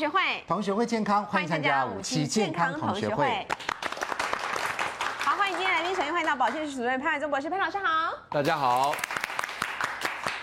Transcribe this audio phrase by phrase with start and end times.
[0.00, 3.46] 学会，同学会健康，欢迎参加五期健康同学会。
[5.18, 8.14] 好，欢迎今天来宾，首先欢迎到保健室主任潘伟宗博士，潘老师好。
[8.30, 8.94] 大家好。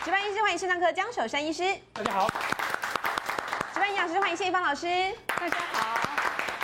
[0.06, 1.76] 值班医师欢迎肾脏科江守山医师。
[1.92, 2.30] 大家好。
[3.74, 4.86] 值班营养师欢迎谢一芳老师。
[5.26, 5.98] 大家好。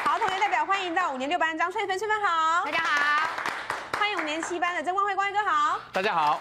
[0.04, 2.64] 好，同学代表欢迎到五年六班张翠芬，翠芬好。
[2.64, 3.28] 大家好。
[3.98, 5.80] 欢迎五年七班的曾光辉，光辉哥好。
[5.92, 6.40] 大家好。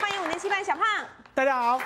[0.00, 0.84] 欢迎五年七班小胖。
[1.34, 1.80] 大家好。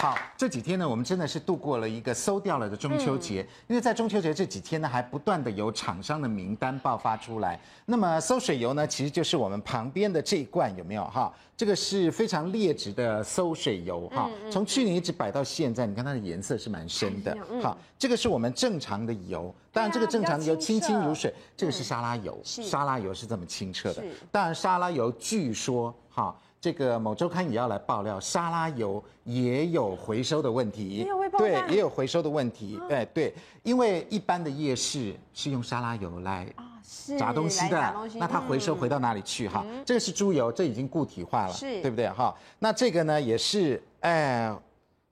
[0.00, 7.60] 好，这几天呢，我们真的是度过了一个馊掉了的中秋节，嗯、因为在中秋节这几天呢，还不断的有厂商的名单爆发出来。
[7.84, 11.30] 那么馊水油呢，其实就是我们旁边的这一罐，有没有哈？
[11.54, 17.36] 这个是非常劣质的馊水油哈，从去年一直摆到现在，你看它的颜色是蛮深的。
[17.62, 24.02] 好，这个是我们正常的油，当然这个正常的油清清如水，这个是沙拉油，沙拉油是这么清澈的。
[24.32, 26.34] 当然沙拉油据说哈。
[26.60, 31.06] 这个某周刊也要来爆料，沙拉油也有回收的问题，
[31.38, 36.46] 对，也有回收的问题，哎，对，因为一般的夜市是用沙拉油来
[37.18, 39.48] 炸东西的，那它回收回到哪里去？
[39.48, 42.08] 哈，这个是猪油，这已经固体化了，对不对？
[42.10, 44.54] 哈，那这个呢也是，哎。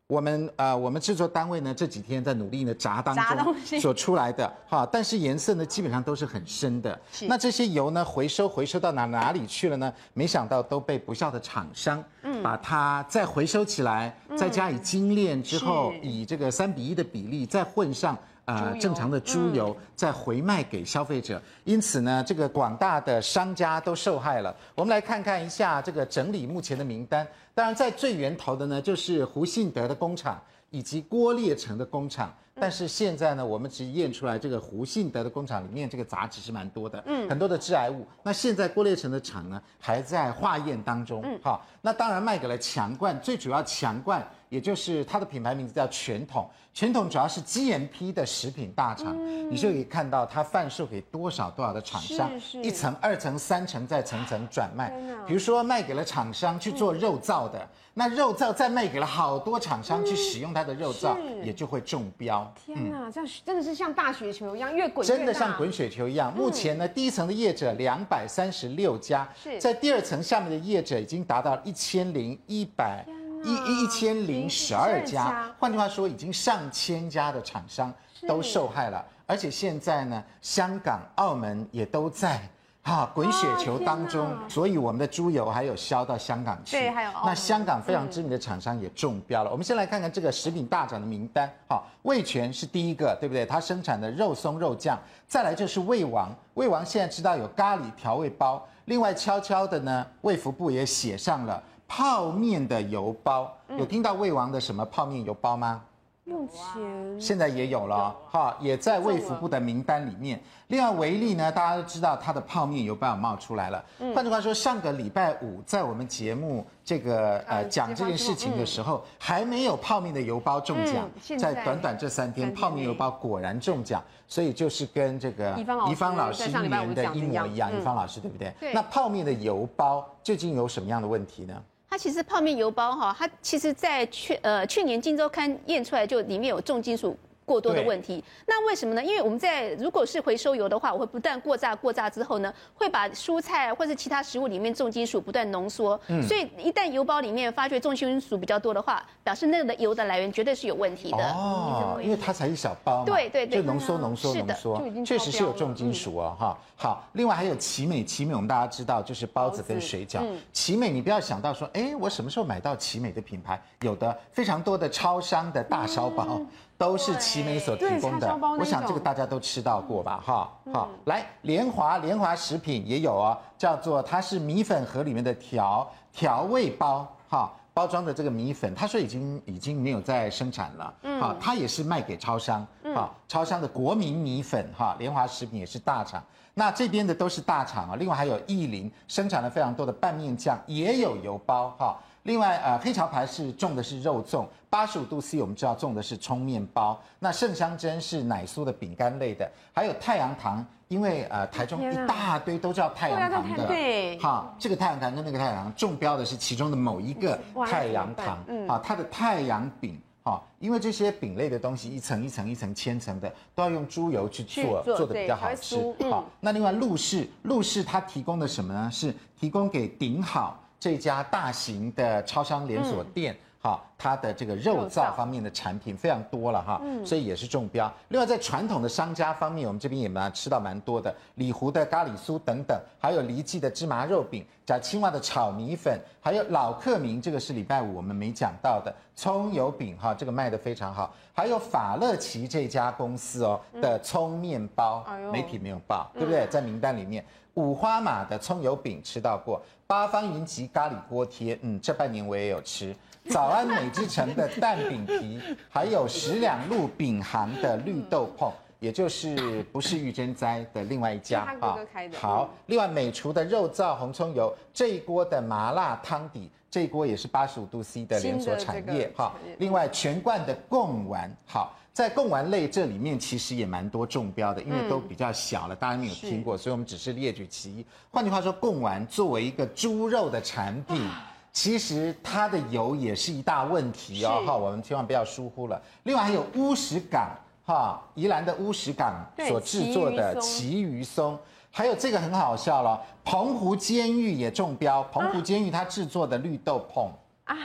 [0.08, 6.98] 我们呃，我们制作单位呢这几天在努力的炸当中所出来的哈，但是颜色呢基本上都是很深的。
[7.12, 9.92] 是那这些油呢回收回收到哪哪里去了呢？
[10.14, 18.16] 没想到都被不孝的厂商嗯把它再回收起来，嗯、再加以精炼之后，以这个三比一的比例再混上。
[18.48, 24.56] 呃，正常的猪油再回卖给消费者，因此呢，这个广大的商家都受害了。
[24.74, 27.26] 我们来看看一下这个整理目前的名单。
[27.54, 32.34] 当然，在最源头的呢，就是胡信德的工厂以及郭烈成的工厂。
[32.60, 38.04] 但是现在呢，我们只验出来这个胡信德的工厂里面这个杂质是蛮多的，嗯，很多的致癌物。
[38.22, 44.26] 那现在郭烈成的厂呢，还在化验当中，嗯，好，那当然卖给了强冠，最主要强冠。
[44.48, 52.30] 也就是它的品牌名字叫全统，全统主要是 GMP 的食品大厂，嗯、你就可以看到它贩售给多少多少的厂商，
[52.62, 54.92] 一层、二层、三层，再层层转卖。
[55.26, 62.50] 比如说卖给了厂商去做肉燥的，嗯、那肉燥再卖给了好多厂商去使用它的肉燥，嗯、也就会中标。
[62.56, 65.16] 天哪，这样真的是像大雪球一样越滚越大。
[65.16, 66.34] 真的像滚雪球一样。
[66.34, 73.04] 目前呢，第一层的业者两百三十六家，是在第二层下面的业者已经达到一千零一百。
[73.48, 77.92] 一一一千零十二家，换句话说，已经上千家的厂商
[78.26, 82.38] 都受害了，而且现在呢，香港、澳门也都在
[82.82, 86.78] 哈滚雪球当中，所以我们的猪油还有销到香港去。
[86.78, 89.50] 对，还有那香港非常知名的厂商也中标了。
[89.50, 93.46] 我们先来看看这个食品大涨的名单，好，味全是第一个，对不对？
[93.46, 101.62] 它生产的肉松肉酱，再来就是味王，味王现在知道有咖喱调味包，另外悄悄的呢，卫福部也写上了。
[101.88, 105.82] 泡面的油包，有听到魏王的什么泡面油包吗？
[106.24, 110.38] 目前现在也有了，哈，也在卫福部的名单里面。
[110.66, 113.82] 另外维力呢，大家都知道它的泡面油包冒出来了。
[114.14, 127.74] 换句话说，上个礼拜五在我们节目这个呃讲这件事情的时候，还没有泡面的油包中奖，在短短这三天，泡面油包果然中奖，所以就是跟这个宜芳老师一年的一模一样。
[127.74, 128.52] 宜芳老师对不对？
[128.74, 131.54] 那泡面的油包究竟有什么样的问题呢？
[131.90, 137.16] 它其实泡面油包哈，它其实在去呃去年《金周刊》验出来就里面有重金属。
[137.48, 139.02] 过多的问题，那为什么呢？
[139.02, 156.58] 因为我们在如果是回收油的话，我会不断过炸过炸之后呢，会把蔬菜或者其他食物里面重金属不断浓缩，嗯，所以一旦油包里面发觉重金属比较多的话，表示那个的油的来源绝对是有问题的哦，因为它才一小包嘛，对对对，就浓缩浓缩浓缩，确实是有重金属哦，哈。
[156.76, 160.20] 好，另外还有奇美，奇美我们大家知道就是包子跟水饺，
[160.52, 163.60] 奇美你不要想到说，哎，我什么时候买到奇美的品牌？
[163.80, 166.40] 有的非常多的超商的大烧包。
[166.78, 181.20] 都是奇美所提供的，我想这个大家都吃到过吧，哈，好，来联华联华食品也有哦，叫做它是米粉盒里面的调调味包，哈，包装的这个米粉，他说已经已经没有在生产了，嗯。
[181.20, 182.64] 好，它也是卖给超商，
[182.94, 186.22] 好，超商的国民米粉，哈，联华食品也是大厂，
[186.54, 191.98] 那这边的都是大厂啊，另外还有意林生产了非常多的拌面酱，也有油包，哈。
[192.28, 215.76] 另外，呃，黑潮牌是种的是肉粽，八十五度 C 我们知道种的是葱面包，那圣香珍是奶酥的饼干类的，还有太阳糖，因为呃台中一大堆都叫太阳糖的，对，哈，这个太阳糖跟那个太阳糖中标的是其中的某一个太阳糖，嗯，好，它的太阳饼，哈，因为这些饼类的东西一层一层一层千层的，都要用猪油去做，做的比较好吃，
[216.10, 218.90] 好，那另外陆氏，陆氏它提供的什么呢？
[218.92, 220.62] 是提供给顶好。
[220.80, 227.92] 这家大型的超商连锁店，好，它的这个肉燥方面的产品非常多了哈，所以也是中标。
[228.08, 241.12] 另外在传统的商家方面，我们这边也蛮吃到蛮多的，里湖的咖喱酥等等，还有黎记的芝麻肉饼，假青蛙的炒米粉，还有老客明，这个是礼拜五我们没讲到的葱油饼哈，这个卖的非常好。
[241.32, 246.46] 还有法乐奇这家公司哦的葱面包，媒体没有报，对不对？
[246.46, 247.24] 在名单里面。
[247.54, 252.94] 五花马的葱油饼吃到过，八方云集咖喱锅贴，嗯，这半年我也有吃。
[253.30, 255.40] 早安美之城的 蛋饼皮，
[255.70, 261.78] 还有十两路饼行的绿豆椪，也就是不是玉珍斋的另外一家啊。
[262.12, 269.32] 好，另外美厨的肉燥红葱油，这一锅的麻辣汤底，这一锅也是八十五度 C 的连锁产业哈。
[269.56, 271.74] 另外全冠的贡丸，好。
[271.98, 277.84] 在贡丸类这里面，其实也蛮多中标的，因为都比较小了，大家没有听过，所以我们只是列举其一。
[278.08, 281.10] 换句话说，贡丸作为一个猪肉的产品，
[281.52, 285.82] 其实它的油也是一大问题哦，哈，我们千万不要疏忽了。
[286.04, 287.36] 另外还有乌石港，
[287.66, 291.36] 哈，宜兰的乌石港所制作的旗鱼松，
[291.68, 297.08] 还有这个很好笑了，澎湖监狱也中标，澎湖监狱它制作的绿豆椪
[297.42, 297.56] 啊。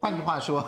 [0.00, 0.66] 换句话说，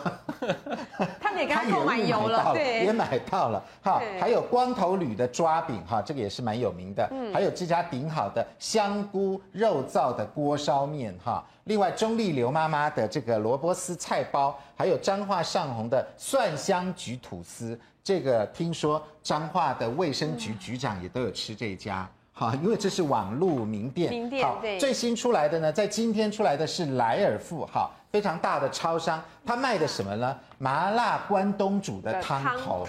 [1.19, 4.01] 他们也刚购买油了，对，也买到了哈。
[4.21, 7.09] 还有光头铝的抓饼哈，这个也是蛮有名的。
[7.11, 11.43] 嗯，还有这家顶好的香菇肉燥的锅烧面哈。
[11.65, 22.07] 另外，中坜刘妈妈的这个萝卜丝菜包，还有彰化上红的蒜香焗吐司，这个听说彰化的卫生局局长也都有吃这一家。
[22.43, 24.11] 好，因为这是网路名店。
[24.11, 24.45] 名店。
[24.81, 30.37] 最新出来的呢，在今天出来的是莱尔富，哈，非常大的超商，它卖的什么呢？
[30.59, 32.85] 麻辣关东煮的汤头。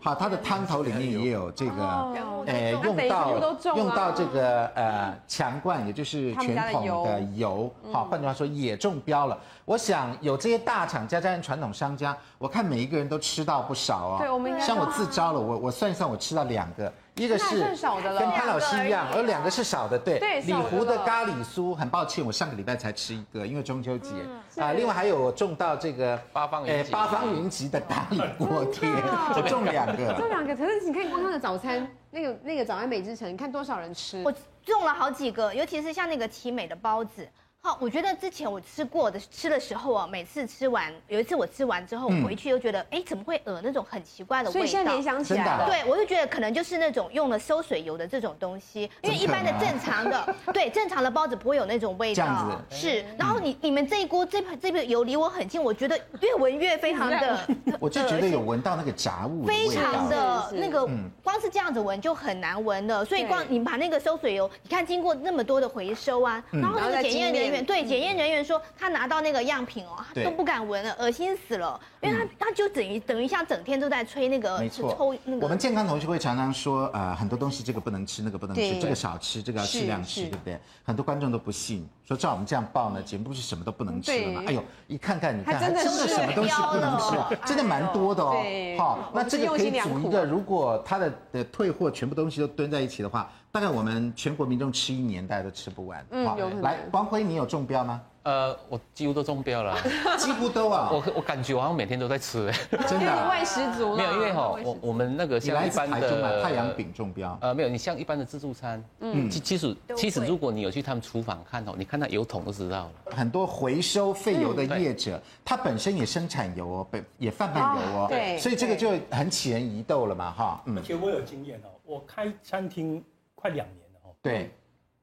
[0.00, 2.14] 好，它的汤头里面也有这个，
[2.46, 7.68] 呃，用到用到这个呃强冠，也就是全桶的油。
[7.92, 9.36] 好，换句话说也中标了。
[9.64, 14.16] 我想有这些大厂家加上传统商家，我看每一个人都吃到不少哦。
[14.20, 14.64] 对，我们应该。
[14.64, 16.92] 像我自招了，我我算一算，我吃到两个。
[17.14, 20.18] 一个是跟潘老师一样，而两个是少的，对。
[20.18, 20.40] 对。
[20.40, 24.10] 里湖的咖喱酥，很抱歉，我上个礼拜才吃一个，因为中秋节
[24.56, 24.72] 啊。
[24.72, 28.88] 另外还有我种到这个八方云八方云集的咖喱锅贴，
[29.36, 30.14] 我种两个。
[30.14, 34.22] 种两个，可是你看光他的早餐，那个那个早安美之城，你看多少人吃？
[34.24, 34.32] 我
[34.64, 37.28] 种了好几个，尤其是像那个奇美的包子。
[37.64, 44.58] 好，我觉得之前我吃过的吃的时候啊，每次吃完，有一次我吃完之后，我回去又觉得，哎、嗯，怎么会有那种很奇怪的味道？
[44.58, 52.14] 所以现在联想起来了，对，我就觉得可能就是那种用了收水油的这种东西，因为一般的正常的， 对，正常的包子不会有那种味道。
[52.14, 52.76] 这样子。
[52.76, 57.46] 是，然后你你们这一锅这这个油离我很近，我觉得越闻越非常的，
[57.78, 60.84] 我就觉得有闻到那个杂物，非常的那个，
[61.22, 63.04] 光是这样子闻就很难闻了。
[63.04, 68.42] 所以光你把那个收水油，你看经过那么多的回收啊，然后那个检验人员，对，检验人员。
[68.42, 75.42] 说他拿到那个样品哦，他都不敢闻了，恶心死了，因为他他就等于等于像整天都在吹那个，抽那个。
[75.44, 80.58] 我们健康同学会常常说，呃，很多东西这个不能吃，那个不能吃，这个少吃，这个要适量吃，对不对？
[80.82, 84.42] 很多观众都不信，说照我们这样报呢，节目不是什么都不能吃了吗？
[84.48, 87.30] 哎呦，一看看你看，还真的什么东西不能吃啊？
[87.46, 88.34] 真的蛮多的哦。
[88.76, 96.02] 好，那这个可以组一个，如果他的的退货全部东西都蹲在一起的话，大概我们全国民众吃一年，大家都吃不完。
[96.10, 98.00] 嗯，好，来，光辉，你有中标吗？
[98.22, 99.76] 呃，我几乎都中标了，
[100.16, 100.88] 几乎都啊。
[100.90, 102.50] 我我感觉我好像每天都在吃，
[102.88, 103.28] 真的。
[103.28, 107.36] 外食族没有，因为哈，我我们那个像一般的太阳饼中标。
[107.42, 113.14] 呃，没有，你像一般的自助餐，嗯，其其实其实如果你有去他们厨房看哦，你看那油桶都知道了。
[113.14, 120.62] 很多回收废油的业者，他本身也生产油哦，也贩卖油哦，对，所以这个就很起人疑窦了嘛，哈。
[120.64, 123.04] 嗯而且我有经验哦，我开餐厅
[123.42, 124.14] 快两年了哦。
[124.22, 124.50] 对。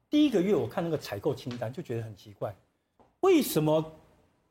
[0.08, 2.52] 第一个月我看那个采购清单就觉得很奇怪。
[3.20, 3.84] 为什么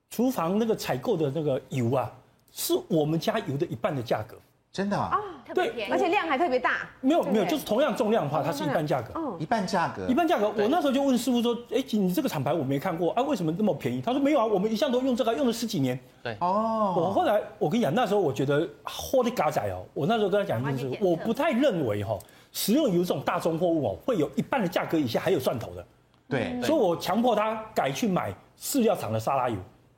[0.09, 2.09] 厨房那个采购的那个油啊，
[2.51, 4.37] 是我们家油的一半的价格？
[4.71, 5.19] 真的啊？
[5.53, 6.87] 对，而且量还特别大。
[7.01, 9.35] 没有没有，就是同样重量的话，它是一半价格。
[9.39, 10.05] 一半价格。
[10.07, 10.47] 一半价格。
[10.49, 16.37] 我那时候就问师傅说：“哎，你这个厂牌我没看过啊，为什么那么便宜？”他说：“没有啊，我们一向都用这个，用了十几年。”对。
[16.39, 16.93] 哦。
[16.95, 22.17] 我后来我跟你讲，那时候我觉得货的嘎仔哦，我那时候跟他讲就是，我不太认为哈，
[22.51, 25.85] 食用油这种大宗货物哦，会有一半的价格以下还有蒜头的。
[26.27, 26.61] 对。
[26.61, 28.33] 所以我强迫他改去买。
[28.61, 29.55] 饲料厂的沙拉油，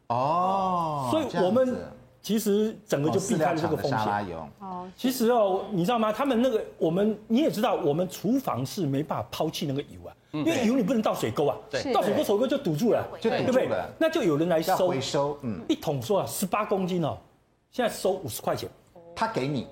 [0.10, 1.75] 哦，所以我们
[2.22, 3.98] 其实整个就避开了这个风险。
[3.98, 6.13] 沙拉油，哦，其实哦，你知道吗？
[6.13, 11.58] 他们那个我们你也知道，我们厨房是没办法抛弃那个油啊，因为油你不能倒水沟啊，
[11.91, 13.89] 倒水沟水沟就堵住了，就堵住了？
[13.98, 14.88] 那就有人来收。
[14.88, 17.17] 回收，嗯，一桶说啊，十八公斤哦，
[17.72, 18.70] 现在收五十块钱，
[19.15, 19.67] 他给你，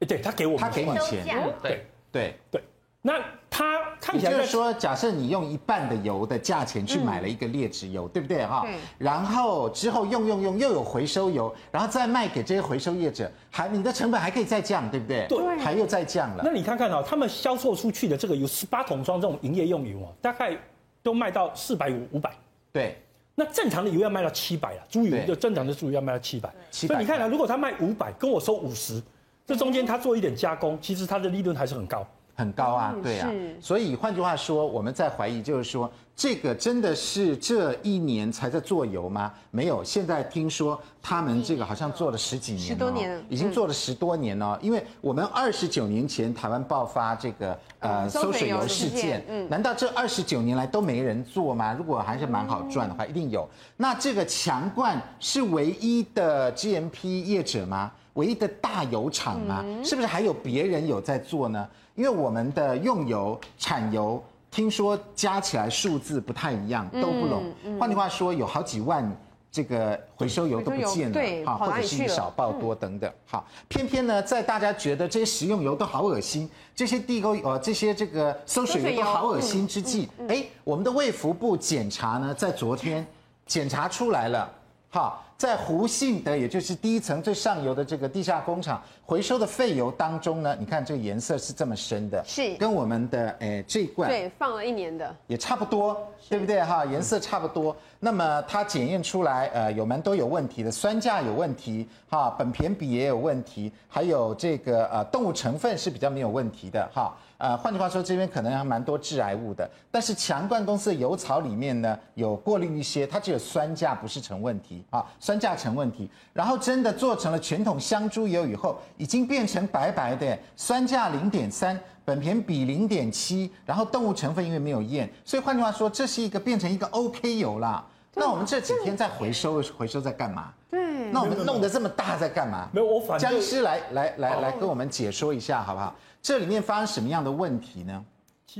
[0.00, 1.24] 哎，对他给我，他给你钱，
[1.62, 2.62] 对对对。
[3.02, 8.62] 那它看起来就是说，假设你用一半的油的价钱去买了一个劣质油，对不对哈？
[8.62, 8.76] 对。
[8.96, 15.26] 然后之后用用用又有回收油，然后再卖给这些回收业者，还你的成本还可以再降，对不对？
[15.28, 15.58] 对。
[15.58, 16.42] 还又再降了。
[16.42, 20.56] 那你看看啊，他们销售出去的这个有十八桶装这种营业用油啊，大概
[21.02, 22.30] 都卖到四百五五百。
[22.72, 22.96] 对。
[23.34, 26.48] 那正常的油要卖到七百了，猪油就正常的猪油要卖到七百。
[26.70, 29.02] 所以你看啊，如果他卖五百，跟我收五十，
[29.46, 32.06] 这中间他做一点加工，其实他的利润还是很高。
[32.36, 39.32] 很高啊，对啊，所以换句话说，我们在怀疑，就是说，这个真的是这一年才在做油吗？
[39.50, 44.56] 没有，现在听说他们这个好像做了十几年，十多年，已经做了十多年了。
[44.62, 51.72] 因为我们二十九年前台湾爆发这个呃馊水油事件，嗯，难道这二十九年来都没人做吗？
[51.72, 53.48] 如果还是蛮好赚的话，一定有。
[53.76, 57.90] 那这个强冠是唯一的 GMP 业者吗？
[58.14, 59.64] 唯一的大油厂吗？
[59.82, 61.68] 是不是还有别人有在做呢？
[61.96, 64.22] 因为我们的用油产油，
[64.54, 67.52] 听说加起来数字不太一样，都不拢。
[67.76, 69.04] 换句话说，有好几万
[69.50, 73.12] 这个回收油都不见了，哈，或者是以少报多等等。
[73.26, 83.04] 好，偏偏呢，在大家觉得这些食用油都好恶心，这些地沟呃这些这个馊水油都好恶心之际，哎，我们的卫福部检查呢，在昨天
[83.46, 84.48] 检查出来了，
[84.90, 85.20] 哈。
[85.36, 95.96] 在湖信的，也就是第一层最上游的这个地下工厂回收的废油当中呢，你看这个颜色是这么深的，是跟我们的诶这一罐对放了一年的也差不多，
[96.28, 96.84] 对不对哈？
[96.86, 97.76] 颜色差不多。
[97.98, 107.14] 那么它检验出来，呃，有蛮多有问题的，酸价有问题，哈，苯鈿比也有问题，还有这个呃动物成分是比较没有问题的哈。
[107.36, 109.68] 呃，换句话说，这边可能还蛮多致癌物的。
[109.90, 116.08] 但是强冠公司的油槽里面呢，有过滤一些，它只有酸价不是成问题啊，酸价成问题。
[116.32, 127.84] 然后真的做成了全桶香猪油以后，已经变成白白的，酸价零点三，苯鈿比零点七，然后动物成分因为没有验，所以换句话说，这是一个变成一个 OK 油啦。
[128.14, 130.52] 那我们这几天在回收，回收在干嘛？
[130.70, 132.68] 对，那我们弄得这么大在干嘛？
[132.72, 135.94] 没有，我反僵尸来来来来跟我们解说一下好不好？
[136.22, 138.04] 这里面发生什么样的问题呢？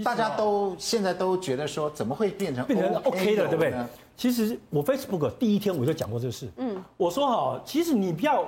[0.02, 3.74] 大家都现在都觉得说，怎么会变成 OK 变成 OK 的，对不对？
[4.16, 6.48] 其实我 Facebook 第一天我就讲过这个事。
[6.56, 8.44] 嗯，我说哈，其实你不要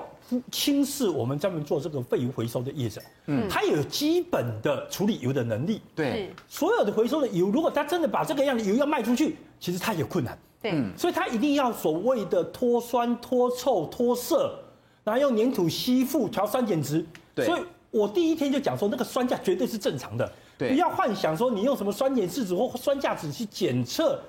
[0.51, 3.01] 轻视我们专门做这个废油回收的业者。
[3.27, 5.81] 嗯，他有基本的处理油的能力。
[5.95, 10.39] 对，所有的回收的油，如果他真的把这个样的油要卖出去，其实它有困难。
[10.61, 14.59] 对，所以它一定要所谓的脱酸、脱臭、脱色，
[15.05, 17.05] 然后用粘土吸附、调酸碱值。
[17.35, 17.63] 对，所以。
[17.93, 24.21] 我第一天就讲说，那个酸价绝对是正常的，对，不要幻想说你用什么酸碱试纸或酸价纸去检测，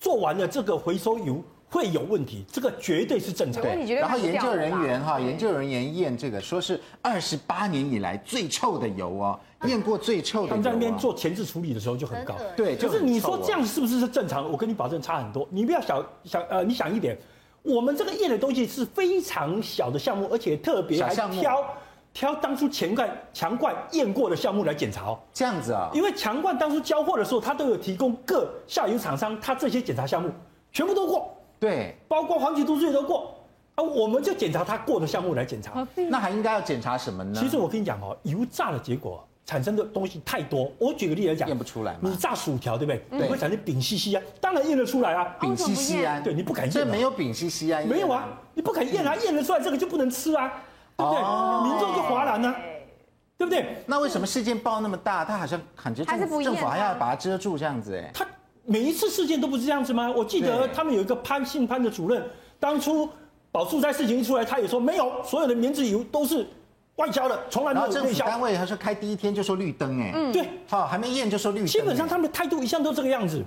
[0.00, 1.40] 做完了这个回收油
[1.74, 3.74] 会有问题，这个绝对是正常的。
[3.74, 10.50] 对，然后研究人员哈，研究人员验这个，说是二十八年以来最臭的油哦，验过最臭的油。
[10.50, 12.76] 他们在那边做前置处理的时候就很高，对。
[12.76, 14.48] 就是你说这样是不是是正常？
[14.48, 15.48] 我跟你保证差很多。
[15.50, 17.18] 你不要想想呃，你想一点，
[17.64, 21.64] 我们这个验的东西是非常小的项目，而且特别还挑。
[22.12, 25.90] 挑当初强冠强冠验过的项目来检查哦，这样子啊？
[25.92, 30.30] 因为强冠当初交货的时候，他都有提供各下游厂商他这些检查项目，
[30.70, 31.36] 全部都过。
[31.64, 33.34] 对，包括黄曲毒素也都过。
[33.74, 35.86] 啊，我们就检查他过的项目来检查。
[36.10, 37.40] 那还应该要检查什么呢？
[37.40, 40.70] 其实我跟你讲哦，油炸的结果产生的东西太多。
[40.78, 41.96] 我举个例来讲，验不出来。
[42.02, 43.18] 你炸薯条对不对？
[43.18, 43.28] 对。
[43.30, 45.34] 会产生丙烯酰胺，当然验得出来啊。
[45.40, 46.72] 丙烯酰胺，对，你不敢验。
[46.72, 47.88] 这没有丙烯酰胺。
[47.88, 50.52] 没有啊，你不敢验啊，验得出来这个就不能吃啊，
[50.98, 51.70] 对不对？
[51.70, 52.54] 民众就哗然呢。
[53.36, 53.82] 对不对？
[53.86, 55.24] 那为什么事件爆那么大？
[55.24, 58.08] 他好像感觉政府政府还要把它遮住这样子哎。
[58.14, 58.24] 他
[58.66, 60.10] 每一次事件都不是这样子吗？
[60.10, 62.22] 我记得他们有一个潘姓潘的主任，
[62.58, 63.08] 当初
[63.52, 66.46] 保素斋事情一出来，他也说没有，所有的棉质油都是
[66.96, 68.00] 外销的，从来没有内销。
[68.00, 71.66] 政府单位他说开第一天就说绿灯哎，嗯，对，好还没验就说绿灯。
[71.66, 73.42] 基本上他们的态度一向都这个样子，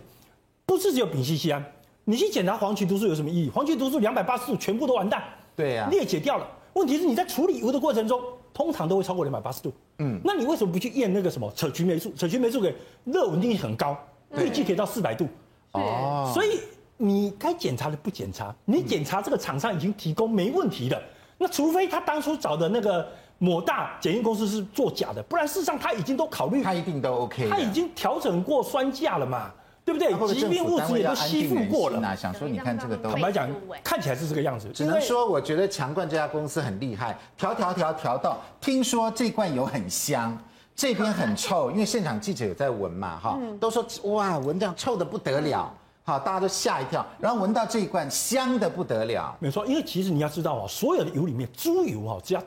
[0.65, 1.65] 不是只有丙烯酰胺，
[2.05, 3.49] 你去检查黄曲毒素有什么意义？
[3.49, 5.23] 黄曲毒素两百八十度全部都完蛋，
[5.55, 6.47] 对呀，裂解掉了。
[6.73, 8.21] 问题是你在处理油的过程中。
[8.53, 12.11] 通常都会超过两百八十度，嗯，那你为什么不去验那个什么扯曲霉素？
[12.17, 13.95] 扯曲霉素给热稳定性很高，
[14.35, 15.27] 预计可以到四百度，
[15.71, 16.59] 哦，所以
[16.97, 21.01] 你该检查的不检查，你检查这个厂商已经提供没问题的，
[21.37, 23.07] 那除非他当初找的那个
[23.37, 29.51] 某大检验公司是做假的，不然事实上他已经都考虑，他一定都 OK，他已经调整过酸价了嘛。
[29.87, 30.09] 对不对？
[30.33, 32.13] 疾病物质也都吸附过了。
[32.13, 33.49] 想说，你看这个都坦白讲，
[33.81, 34.67] 看起来是这个样子。
[34.73, 40.37] 只能说，我觉得强冠这家公司很厉害，调调调调到，听说这罐油很香，
[40.77, 47.03] 这边很臭，因为现场记者有在闻嘛，哈，都说哇，闻这样臭的不得了，好，大家都吓一跳。
[47.19, 52.43] 然后闻到这一罐香的不得了，没错，因为其实你要知道哦，所有的油里面，猪油哦，只要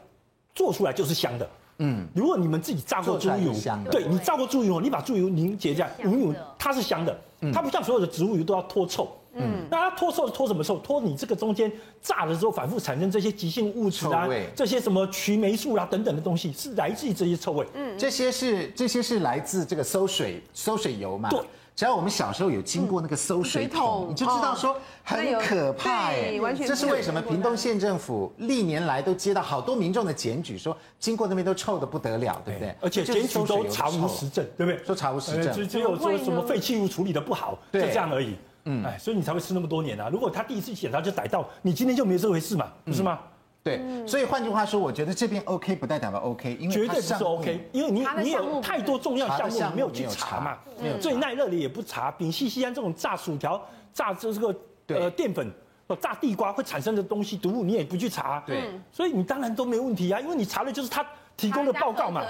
[0.54, 1.50] 做出来就是香的。
[1.78, 3.52] 嗯，如果你们自己炸过猪油，
[3.90, 7.18] 对你炸过猪油，你把猪油凝结这样，嗯，它是香的，
[7.52, 9.08] 它不像所有的植物油都要脱臭。
[9.34, 10.76] 嗯，那它脱臭脱什么臭？
[10.78, 11.70] 脱你这个中间
[12.02, 17.66] 炸了之后反复产生这些急性物质啊，这些什么曲霉素啦、啊、等等的东西，是来自于这些臭味。
[17.74, 21.28] 嗯，这些是这些是来自这个馊水馊水油嘛？
[21.30, 21.40] 对。
[21.76, 26.38] 只要我们小时候有经过那个馊水桶，你就知道说很可怕哎。
[26.38, 26.66] 完全。
[26.66, 27.22] 这是为什么？
[27.22, 32.74] 屏东县政府历年来都接到好多民众的检举，说经过那边都臭的不得了，对不对？
[32.82, 34.84] 而且检举都查无实证，对不对？
[34.84, 38.36] 说查无实证，只只有说什么废弃物处理的不好，就这样而已。
[38.70, 40.08] 嗯，哎，所以你才会吃那么多年啊！
[40.08, 43.18] 如果他第一次检查就逮到，你今天就没这回事嘛，不是吗？
[43.64, 53.60] 对，所以换句话说，我觉得这边 OK 不代表 OK，因为绝对不是 OK，因为你你有太多重要项目你没有去查嘛，没有最耐热的也不查，丙烯酰胺这种炸薯条、
[53.92, 54.54] 炸这这个
[54.86, 55.52] 呃淀粉、
[56.00, 61.04] 炸地瓜会产生的东西毒物，你也不去查，对，所以你当然都没问题啊，因为你查的就是他
[61.36, 62.24] 提供的报告嘛，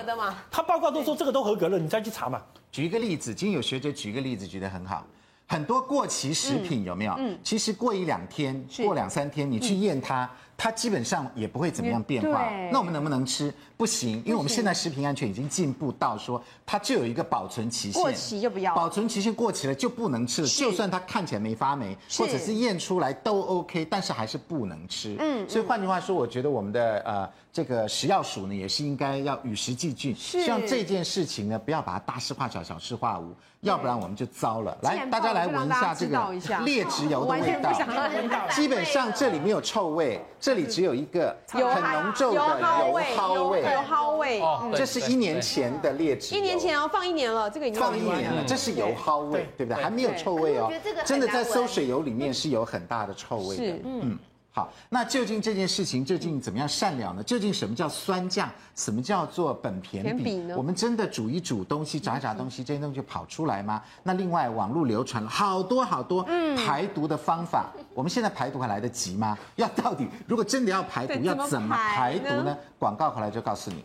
[0.50, 2.42] 他报告都说这个都合格了，你再去查嘛。
[2.72, 5.04] 举一个例子，今天有学者举一个例子，举得很好。
[5.50, 7.14] 很多过期食品有没有？
[7.18, 10.30] 嗯，其实过一两天，过两三天，你去验它，
[10.62, 12.46] 它基本上也不会怎么样变化。
[12.70, 13.50] 那我们能不能吃？
[13.78, 18.02] 不行，因为我们现在食品安全已经进步到说，它就有一个保存期限。
[18.02, 18.74] 过期就不要。
[18.74, 25.16] 保存期限过期了就不能吃了，就算它看起来没发霉，或者是验出来都 OK，但是还是不能吃。
[25.18, 33.34] 嗯，所以换句话说，我觉得我们的呃这个食药署呢，也是应该要与时俱进，希望这件事情呢，不要把它大事化小，小事化无。
[33.60, 34.74] 要不然我们就糟了。
[34.80, 36.32] 来，大家来闻一下这个
[36.64, 37.70] 劣质油的味道。
[38.52, 43.62] 基本上这里没有臭味，这里只有一个很浓重的油耗味。
[43.62, 44.42] 油耗味。
[44.74, 46.34] 这是一年前的劣质。
[46.34, 48.44] 一年前哦，放一年了，这个已经放一年了。
[48.46, 49.82] 这是油耗味，对不对？
[49.82, 50.72] 还没有臭味哦。
[51.04, 53.80] 真的在馊水油里面是有很大的臭味的。
[53.84, 54.18] 嗯。
[54.52, 57.22] 好，那究竟这件事情究竟怎么样善了呢？
[57.22, 58.50] 究竟什么叫酸酱？
[58.74, 60.56] 什么叫做本田比呢？
[60.56, 63.80] 我们真的煮一煮东西，炸一炸东西，这些东西就跑出来吗？
[64.02, 66.24] 那另外，网络流传了好多好多
[66.56, 69.38] 排毒的方法，我们现在排毒还来得及吗？
[69.54, 72.56] 要到底如果真的要排毒，要怎么排毒呢？
[72.76, 73.84] 广告回来就告诉你。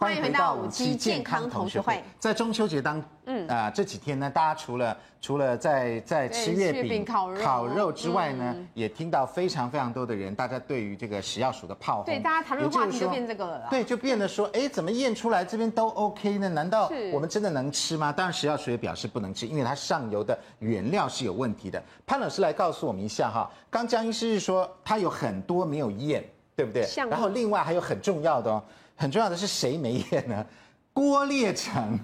[0.00, 2.02] 欢迎回到五期健康同学会。
[2.18, 13.66] 在中秋节当，嗯啊、呃、这几天呢，大家除了除了在在吃月饼、烤肉，烤肉之外呢，嗯、也听到非常非常多的人，大家对于这个食药署的炮轰，对大家谈论话题就变这个了。
[13.68, 16.48] 对，就变得说，哎，怎么验出来这边都 OK 呢？
[16.48, 18.10] 难道我们真的能吃吗？
[18.10, 21.82] 当然，食药署也表示不能吃，因为它上游的原料是有问题的。
[22.06, 26.24] 潘老师来告诉我们一下哈，刚江医师是说他有很多没有验，
[26.56, 26.88] 对不对？
[27.10, 28.62] 然后另外还有很重要的哦。
[29.00, 30.44] 很重要的是谁没验呢？
[30.92, 31.98] 郭列成，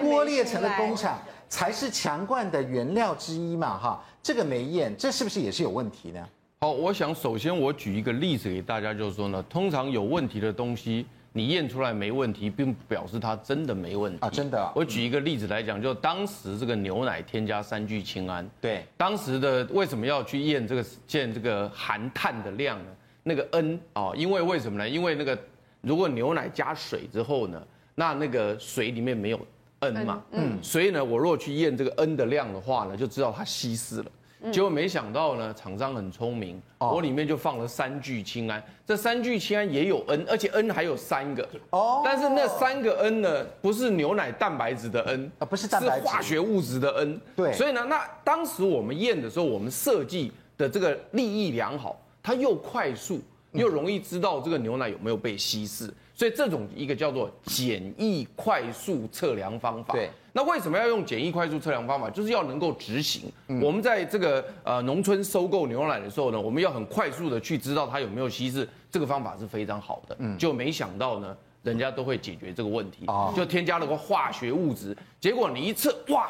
[0.00, 6.26] 郭列成的工厂才是强冠的原料之一嘛，哈，这个没验，这是不是也是有问题呢？
[6.60, 14.72] 好，我想首先我举一个例子给大家，就是说呢，通常有问题的东西，你验出来没问题，并不表示它真的没问题啊，真的、哦。
[14.74, 22.90] 我举一个例子来讲，就当时这个牛奶添加三聚氰胺，对，当时的为什么要去验这个验这个含碳的量呢？
[23.22, 24.88] 那个 N 啊，因为为什么呢？
[24.88, 25.38] 因为那个。
[25.80, 27.62] 如果牛奶加水之后呢，
[27.94, 29.40] 那那个水里面没有
[29.80, 34.10] N 嘛，嗯，所以呢，我如果去验这个 N 的量的话呢，就知道它稀释了。
[34.52, 53.20] 结果没想到呢，厂商很聪明，我里面就放了三聚氰胺，这三聚氰胺也有 N，而且 N 还有三个，哦，但是那三个 N 呢，不是牛奶蛋白质的 N，啊，不是蛋白质，是化学物质的 N，对，所以呢，那当时我们验的时候，我们设计的这个利益良好，它又快速。
[53.52, 59.94] 又容易知道这个牛奶有没有被稀释，所以这种一个叫做简易快速测量方法。
[59.94, 62.10] 对，那为什么要用简易快速测量方法？
[62.10, 63.32] 就是要能够执行。
[63.62, 70.16] 我们在这个呃农村收购牛奶的时候呢，我们要很快速的去知道它有没有稀释，这个方法是非常好的。
[70.18, 76.28] 嗯，就没想到呢，人家都会解决这个问题，就添加了个化学物质，结果你一测，哇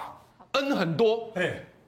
[0.53, 1.31] ，N 很多。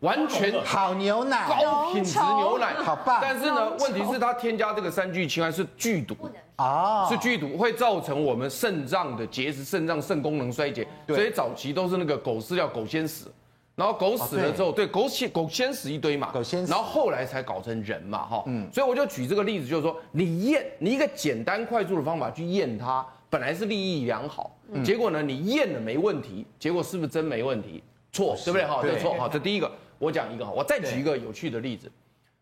[0.00, 3.18] 完全好牛奶，高品质牛奶，好棒。
[3.20, 6.16] 但是呢，问题是它添加这个三聚氰胺是剧毒
[6.56, 10.86] 啊，是剧毒，会造成我们肾脏的结石、肾脏肾功能衰竭。
[11.06, 13.30] 所以早期都是那个狗饲料，狗先死，
[13.74, 18.42] 然后狗死了之后，对，狗先狗先死一堆嘛，狗先死，然后后来才搞成人嘛，哈。
[18.46, 18.66] 嗯。
[18.72, 24.50] 所以我就举这个例子，就是说，你验你一个简单快速的方法去验它，本来是利益良好，
[24.82, 27.84] 结果呢，你验了没问题，结果是不是真没问题？
[28.12, 28.64] 错，对不对？
[28.66, 29.70] 哈，这错，好，这第一个。
[30.00, 31.92] 我讲一个哈，我再举一个有趣的例子，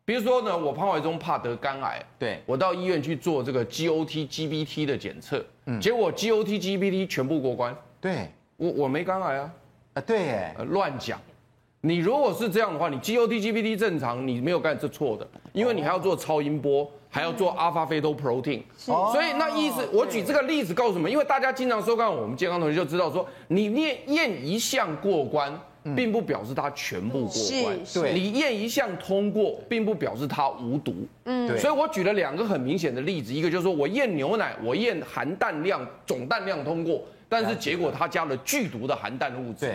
[0.04, 9.52] 比如说呢，我潘怀忠怕得肝癌，对，我到医院去做这个 GOT、GBT 的检测，嗯，结果 GOT、GBT 全部过关，对，我我没肝癌啊，
[9.94, 11.20] 啊对，哎，乱讲，
[11.80, 18.62] 你如果是这样的话，你 GOT GPT 正常，你没有干这错的，因为你还要做超音波，还要做 alpha fetoprotein。
[18.76, 25.52] 所以那意思，我举这个例子告诉你们，因为大家经常收看我们健康同学就知道说，你验验一项过关，
[25.96, 27.78] 并不表示它全部过关。
[27.94, 31.06] 对，你验一项通过，并不表示它无毒。
[31.24, 39.70] 嗯，所以我举了两个很明显的例子，一个就是说我验牛奶，我验含氮量总氮量通过，但是结果它加了剧毒的含氮物质。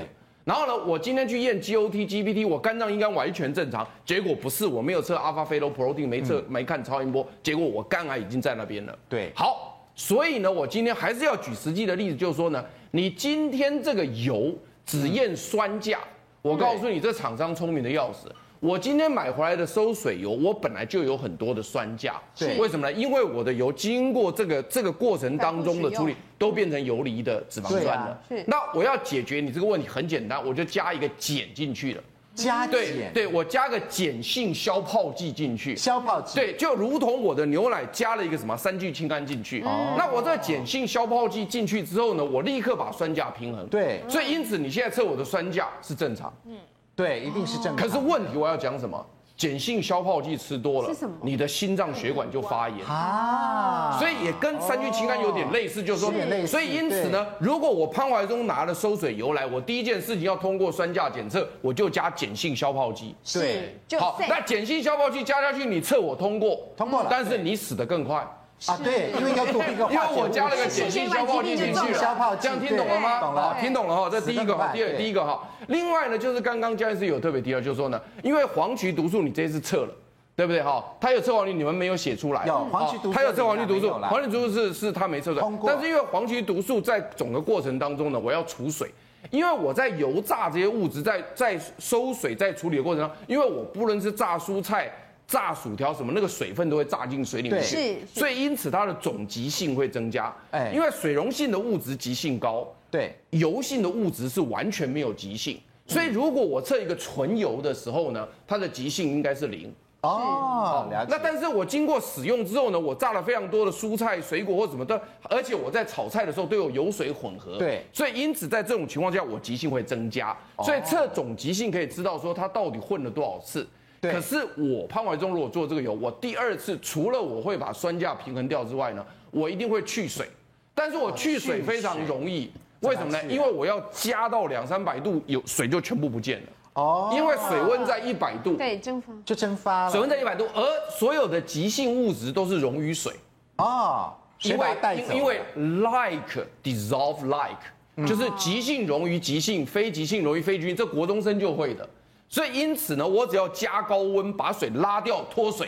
[0.45, 8.93] 然后呢，我今天去验 GOT GPT，我肝脏应该完全正常，结果不是，我没有测 alpha fetoprotein，没测，没看超音波，结果我肝癌已经在那边了。
[9.07, 12.61] 对，好，所以呢，我今天还是要举实际的例子，就是说呢，
[12.91, 14.53] 你今天这个油
[14.85, 15.99] 只验酸价，
[16.41, 18.33] 我告诉你，这厂商聪明的要死。
[18.59, 22.93] 我今天买回来的收水油，我本来就有很多的酸价，对，为什么呢？
[22.93, 28.21] 因为我的油经过这个这个过程当中的处理，都变成游离的脂肪酸了。
[28.29, 32.03] 是，那我要解决你这个问题很简单，我就加一个碱进去了。
[32.35, 35.75] 加碱，对，我加个碱性消泡剂进去。
[35.75, 39.61] 消泡剂，对，就如同我的牛奶加了一个什么三聚氰胺进去。
[39.61, 39.95] 哦。
[39.97, 43.67] 那我这个碱性消泡剂进去之后呢，我立刻把酸价平衡。
[43.67, 44.01] 对。
[44.09, 46.33] 所以因此你现在测我的酸价是正常。
[46.45, 46.57] 嗯。
[46.95, 47.75] 对，一定是正常。
[47.75, 49.05] 可是问题我要讲什么？
[49.35, 50.89] 碱性消泡剂吃多了，
[51.21, 52.85] 你的心脏血管就发炎。
[52.85, 53.97] 啊。
[53.99, 56.13] 所以也跟三聚氰胺有点类似，就是说，
[56.45, 63.15] 所以因此呢，如果我潘怀忠拿了收水油来，我第一件事情要通过酸价检测，我就加碱性消泡剂。
[63.33, 68.25] 对，好，那碱性消泡剂加下去，你测我通过，通过了，但是你死得更快。
[68.67, 73.19] 啊，对，因为要做一个，因为我加了个碱性消泡剂进去了，这样听懂了吗？
[73.19, 74.09] 懂了，听懂了哈。
[74.09, 75.41] 这第一个哈，第二第一个哈。
[75.67, 79.89] 另外呢，就是刚刚江医师有特别提到，就是说呢，因为黄曲毒素你这次测了，
[80.35, 80.81] 对不对哈？
[81.01, 82.45] 它有测黄曲，你们没有写出来。
[82.45, 85.47] 有黄曲毒素，他有测黄曲毒素，黄曲毒素是是它没测出来。
[85.67, 88.89] 但是因为黄曲毒素在整个过程当中呢，我要除水，
[89.29, 94.89] 因为我在油炸这些物质，在在收水在处理的过程当中，因为我不论是炸蔬菜。
[95.33, 100.31] 炸薯条什么那个水分都会炸进水里面去，是，所以因此它的总极性会增加。
[100.51, 105.59] 哎，因为水溶性的物质极性高，对，油性的物质是完全没有极性。
[105.87, 109.73] 所以如果我测一个纯油的时候呢，它的极性应该是零。
[110.01, 111.07] 哦，了解。
[111.09, 120.37] 那但是我经过使用之后呢，我炸了非常多的蔬菜、水果或什么的，而且我在炒菜的时候都有油水混合，对，所以因此在这种情况下，我极性会增加。
[120.63, 123.67] 所以测总极性可以知道说它到底混了多少次。
[124.11, 130.27] 可是我潘怀忠如果做这个油，我第二次除了我会把酸价平衡掉之外呢，我一定会去水。
[130.75, 133.23] 但是我去水非常容易，为什么呢？
[133.29, 136.47] 因为我要加到两三百度，有水就全部不见了。
[136.73, 139.91] 哦，因为水温在一百度，对，蒸发就蒸发了。
[139.91, 143.13] 水温在一百度，而所有的极性物质都是溶于水。
[143.57, 144.11] 啊，
[144.41, 144.67] 因为
[145.13, 151.87] 因为 like dissolve like，就是极性溶于极性，非极性溶于非极性，这国中生就会的。
[152.33, 155.67] 所以因此呢，我只要加高温把水拉掉脱水，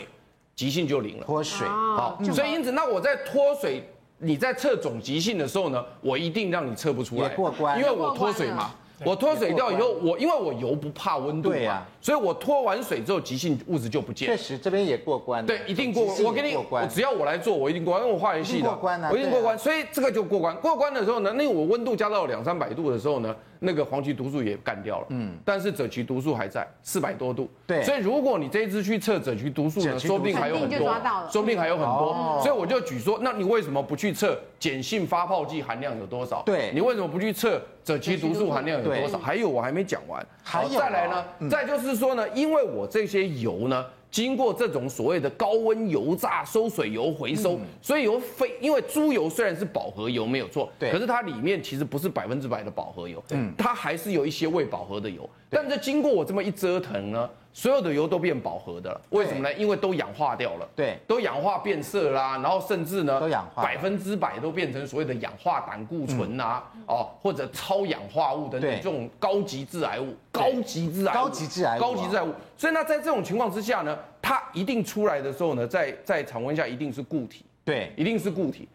[0.55, 1.23] 急性就零了。
[1.23, 2.17] 脱水，好。
[2.33, 8.71] 所以因此，那我在脱水，你在测总极性的时候呢，我一定让你测不出来，过关，因为我脱水嘛。
[9.03, 14.25] 我脱水掉以后，我因为我油不怕温度嘛，所以我脱完水之后，极性物质就不见。
[14.25, 15.45] 确实，这边也过关。
[15.45, 16.23] 对，一定过关。
[16.23, 18.69] 我给你，我只要我来做，我一定过关，因为我化学系的，
[19.11, 19.59] 我一定过关。
[19.59, 20.55] 所以这个就过关。
[20.61, 25.07] 过关的时候呢，那我温度加到两三百度的时候呢，那个黄芪毒素也干掉了。
[25.09, 25.35] 嗯。
[25.43, 27.49] 但是赭曲毒素还在四百多度。
[27.67, 27.83] 对。
[27.83, 30.95] 所以如果你这一次去测赭曲毒素呢，说不定还有很多，
[31.31, 32.39] 说不定还有很多。
[32.41, 36.43] 所以我就举说，那你为什么不去测碱性发泡剂含量有多少？
[36.45, 36.71] 对。
[36.73, 37.61] 你为什么不去测？
[37.85, 39.19] 赭曲毒素含量有多少？
[39.19, 41.49] 还有我还没讲完，好，再来呢？
[41.49, 55.29] 再就是说呢，因为我这些油呢，经过这种所谓的高温油炸、收水油回收，所以油非因为猪油虽然是饱和油没有错，对，可是它里面其实不是百分之百的饱和油，嗯，它还是有一些未饱和的油。
[55.55, 59.53] 但是经过我这么一折腾呢，所有的油都变饱和的了，为什么呢？
[59.53, 72.33] 因为都氧化掉了，对，都氧化变色啦，然后甚至呢，都氧化，百分之百都变成所谓的氧化胆固醇啊，哦，或者超氧化物等等这种高级致癌物，高级致癌，高级致癌，高级致癌物。
[72.57, 78.67] 所以呢，在这种情况之下呢，它一定出来的时候呢，在在常温下一定是固体，对，一定是固体。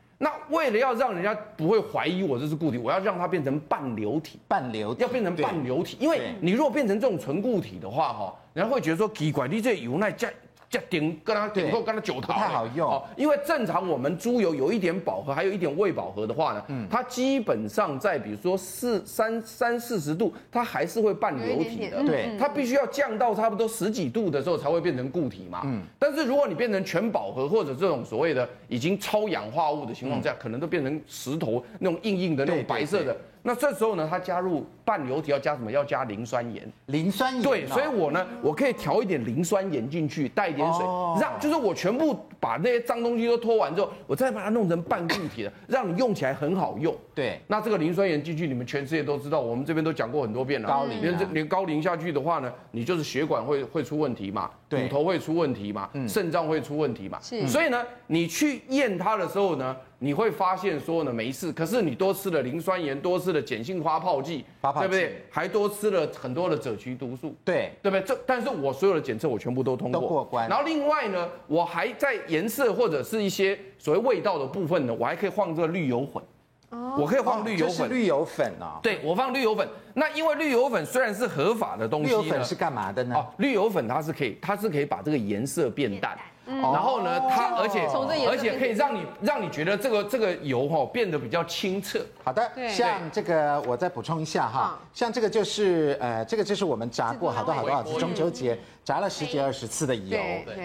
[0.51, 10.29] 那为了要让人家不会怀疑我这是固体，我要让它变成半流体，半流体要变成半流体，因为你如果变成这种纯固体的话，哈，人家会觉得说奇怪，你这油耐加。
[10.71, 13.03] 加顶跟它顶后跟它九套，不太好用哦。
[13.17, 22.05] 因为正常我们猪油有一点饱和，还有一点未饱和的话呢，嗯，它基本上在比如说四三三四十度，它还是会半流体的。
[22.05, 25.63] 对，它必须要降到差不多十几度的时候才会变成固体嘛。
[25.65, 33.17] 嗯，但是如果你变成全饱和或者这种所谓的已经超氧化物的情况下，可能都变成石头那种硬硬的那种白色的。
[33.43, 35.71] 那这时候呢，它加入半流体要加什么？
[35.73, 36.71] 要加磷酸盐。
[36.87, 37.43] 磷酸盐。
[37.43, 40.85] 对，所以我呢，我可以调一点磷酸盐进去，带一点水，
[41.21, 46.95] 让就是我全部把那些脏东西都拖完之后，我再把它弄成半固体的，让你用起来很好用。
[47.21, 47.41] 对。
[47.49, 50.69] 那这个磷酸盐进去，你们全世界都知道，我们这边都讲过很多遍了。
[50.69, 51.03] 高磷。
[51.03, 57.19] 连这连高磷下去的话呢，你就是血管会会出问题嘛，骨头会出问题嘛，肾脏会出问题嘛。
[57.21, 57.47] 是。
[57.47, 59.77] 所以呢，你去验它的时候呢。
[60.03, 65.23] 你会发现说呢没事，可是你多吃了磷酸盐，多吃了碱性花泡剂，对不对？
[65.29, 68.01] 还多吃了很多的赭曲毒素，对，对不对？
[68.07, 70.49] 这但是我所有的检测我全部都通过，都过关。
[70.49, 76.23] 然后另外呢，我还在颜色或者是一些所谓味道的部分呢，我还可以放这个绿油粉。
[76.71, 77.87] 哦，我可以放绿油粉。
[77.87, 78.81] 哦、绿油粉哦。
[78.83, 79.69] 对，我放绿油粉。
[79.95, 83.17] 那因为绿油粉虽然是合法的东西，绿油粉是干嘛的呢？
[83.17, 86.17] 哦，绿油粉它是可以，它是可以把这个颜色变淡。
[86.47, 87.87] 然后呢，它而且
[88.27, 92.01] 而且可以让你让你觉得这个这个油哈变得比较清澈。
[92.25, 100.19] 好的，像这个我再补充一下哈，像这个就是呃这个就是我们炸过好多好多好多中秋节炸了十几二十次的油，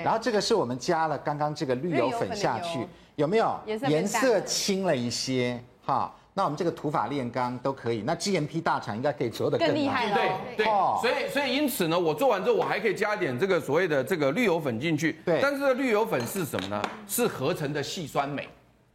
[0.04, 2.80] 然后这个是我们加了刚刚这个绿油粉下去，
[3.16, 3.56] 有没有
[3.88, 6.14] 颜色清了一些哈？
[6.38, 10.12] 那我们这个土法炼钢都可以，那 GMP 大厂应该可以做得更厉害。
[10.12, 15.16] 对对，所以所以因此呢，我做完之后我还可以加一点这个所谓的这个绿油粉进去。
[15.24, 16.82] 对，但是这个绿油粉是什么呢？
[17.08, 18.46] 是合成的细酸镁。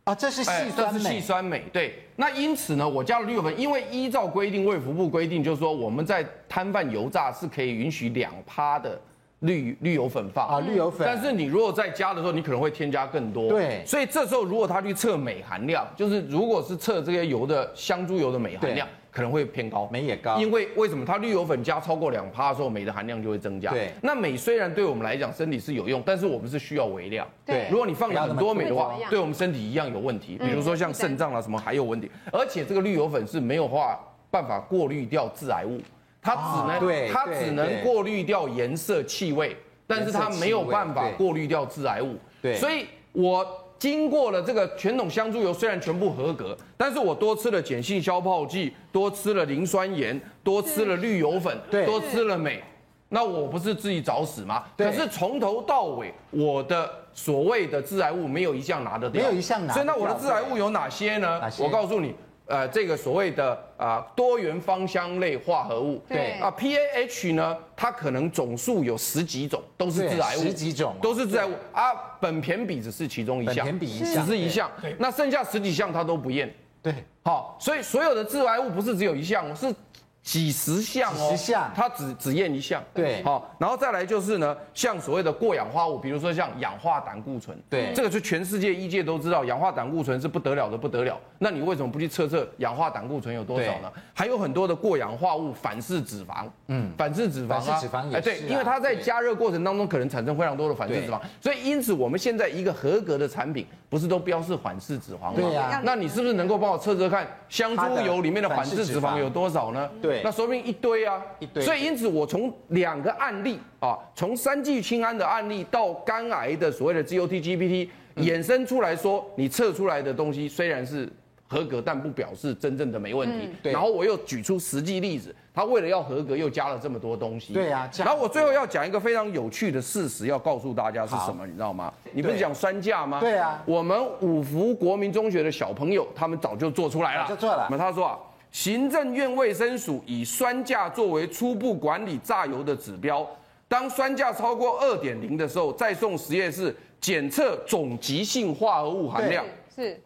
[0.04, 0.92] 啊，这是细酸镁。
[0.92, 1.64] 这是细酸镁。
[1.72, 9.00] 对，那因此呢，我加了绿油粉，因为依照规定，卫福部规定就是说我们在摊贩油炸是可以允许两趴的。
[9.40, 11.06] 绿绿油粉放啊，绿油粉。
[11.06, 13.48] 但是你如果在加的时候，你可能会添加更多。
[13.48, 13.82] 对。
[13.86, 20.38] 所以这时候如果他去测镁含量，就是如果是测这些油的香猪油的镁含量，可能会偏高，镁也高。
[20.38, 23.70] 因为为什么它绿油粉加超过两趴的时候，镁的含量就会增加。
[23.70, 23.90] 对。
[24.02, 27.26] 那镁虽然对我们来讲身体是有用，但是我们是需要微量。
[27.46, 27.66] 对。
[27.70, 30.36] 如果你放很多镁的话，对我们身体一样有问题。
[30.38, 33.98] 比如说像肾脏啊什么还有问题，而且这个绿油粉是没有话
[34.30, 35.80] 办法过滤掉致癌物，
[36.22, 39.56] 它只能它只能过滤掉颜色气味。
[39.92, 43.44] 但是它没有办法过滤掉致癌物，对，所以我
[43.76, 52.62] 经过了这个全桶香猪油，虽然全部合格，但是我多吃了碱性消泡剂，多吃了磷酸盐，多吃了绿油粉，对，多吃了镁，
[53.08, 54.62] 那我不是自己找死吗？
[54.76, 59.74] 可是从头到尾，我的所谓的致癌物没有一项拿得掉，没有一项拿。
[59.74, 61.40] 所以那我的致癌物有哪些呢？
[61.58, 62.14] 我告诉你。
[62.50, 66.32] 呃，这个所谓的啊、呃、多元芳香类化合物，对。
[66.32, 71.52] 啊 PAH 呢，它可能总数有十几种，都是致癌物，十几种都是致癌物。
[71.72, 71.92] 啊。
[72.20, 76.52] 苯鈿比只是其中一项，苯鈿比一项，只是一项，那剩下十几项它都不验。
[76.82, 79.72] 对，好，所以所有的致癌物不是只有一项，是。
[80.22, 91.18] 几十项哦，十项，它只只验一项，对，好，然后再来就是呢，像所谓的过氧化物，比如说像氧化胆固醇，对，这个是全世界医界都知道，氧化胆固醇是不得了的不得了。
[91.38, 93.90] 那你为什么不去测测氧化胆固醇有多少呢？
[94.12, 105.32] 还有很多的过氧化物反式脂肪，嗯，反式脂肪啊，反式脂肪也对，因为它在加热过程当中可能产生非常多的反式脂肪，所以因此我们现在一个合格的产品不是都标示反式脂肪吗？
[105.36, 109.88] 对呀，那你是不是能够帮我测测看香猪油里面的反式脂肪有多少呢？
[110.02, 111.00] 对，那说明一堆。
[111.00, 121.08] 啊，一堆，所以因此我从两个案例啊，从三聚氰胺的案例到肝癌的所谓的 GOT GPT 衍生出来说，你测出来的东西虽然是
[121.48, 123.48] 合格，但不表示真正的没问题。
[123.62, 123.72] 对。
[123.72, 127.54] 然后我又举出实际例子，他为了要合格，又加了这么多东西。
[127.54, 127.90] 对啊。
[127.96, 131.90] 然后我最后要讲一个非常有趣的事实，要告诉大家是什么，你知道吗？
[132.12, 133.20] 你不是讲酸价吗？
[133.20, 133.62] 对啊。
[133.64, 137.26] 我们五福国民中学的小朋友，他们早就做出来了。
[137.26, 137.66] 就做了。
[137.70, 138.18] 那他说啊。
[138.50, 143.28] 行政院卫生署以酸价作为初步管理榨油的指标，
[143.68, 150.00] 当酸价超过二点零的时候，再送实验室检测总极性化合物含量，是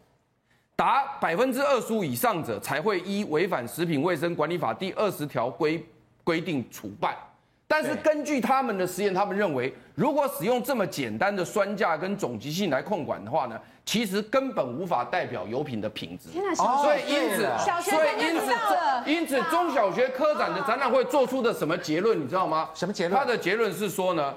[0.77, 5.85] 达百分之二十五以上者，才会依违反食品卫生管理法第二十条规
[6.23, 7.17] 规定处办。
[7.66, 17.48] 但是根据他们的实验，他们认为，如果使用这么简单的酸价跟总极性来控管的话呢，其实根本无法代表油品的品质，天所以因此，
[17.90, 22.68] 所以因此，因此中小学科展的展览会做出的什么结论，你知道吗？
[22.74, 23.18] 什么结论？
[23.18, 24.35] 他的结论是说呢，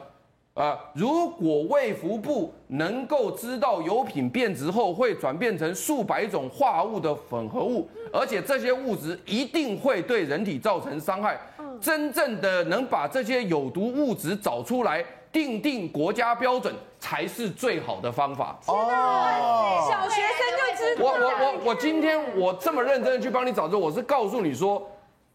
[0.57, 11.39] 呃，如果卫福部能够知道油品变质后会转变成数百种化合物的混合物，而且这些物质一定会对人体造成伤害，
[11.79, 15.05] 真正的能把这些有毒物质找出来。
[15.29, 18.57] 定定国家标准才是最好的方法。
[18.65, 21.05] 哦，小学生就知道。
[21.05, 24.89] 我我我我今天我这么认真的去帮你找这，我是告诉你说，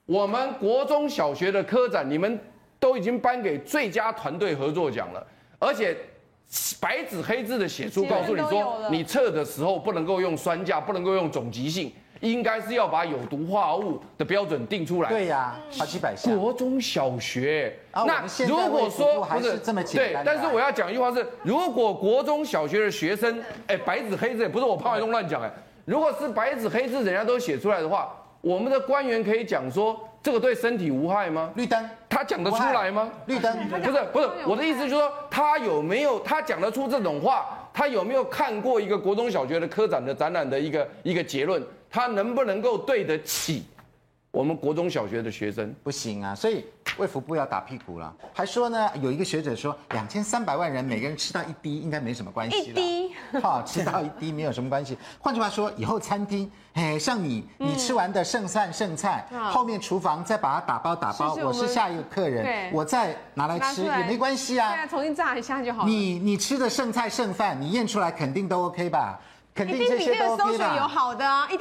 [0.07, 2.41] 我们国中小学的科展，你们
[2.83, 5.25] 都已经颁给最佳团队合作奖了，
[5.61, 5.97] 而且
[6.81, 11.93] 白纸黑字的写出，告诉你说，你测的时候不能够用酸价，不能够用总极性。
[12.19, 15.09] 应该是要把有毒化合物的标准定出来。
[15.09, 16.37] 对呀，好几百项。
[16.39, 25.51] 国中小学，那如果说不是这么简单，对，但是我要讲一句话是，如果国中小学的学生，哎，白纸黑字，也不是我潘伟东乱讲，哎，
[25.85, 31.51] 如果是白纸黑字，人家都写出来的话，我们的官员可以讲说，这个对身体无害吗？
[31.57, 33.11] 绿灯，他讲得出来吗？
[33.27, 37.59] 绿灯，不是不是，我的意思就是说，他有没有他讲得出这种话？
[37.75, 41.61] 他有没有看过一个国中小学的科展的展览的一个一个结论？
[41.91, 43.65] 他能不能够对得起
[44.31, 45.75] 我们国中小学的学生？
[45.83, 46.65] 不行啊，所以。
[46.99, 52.59] 卫福部要打屁股了，还说呢，有一个学者说，两千三百万人每个人吃到一滴，应该没什么关系。
[52.59, 54.97] 一滴，好，吃到一滴没有什么关系。
[55.21, 64.71] 换句话说，以后餐厅，哎，像你，你吃完的剩饭剩菜，后面厨房再把它打包打包，我是下一个客人，我再拿来吃也没关系啊。
[64.71, 65.89] 对啊，重新炸一下就好了。
[65.89, 69.19] 你你吃的剩菜剩饭，你验出来肯定都 OK 吧？
[69.55, 70.89] 肯定这些都 OK 吧？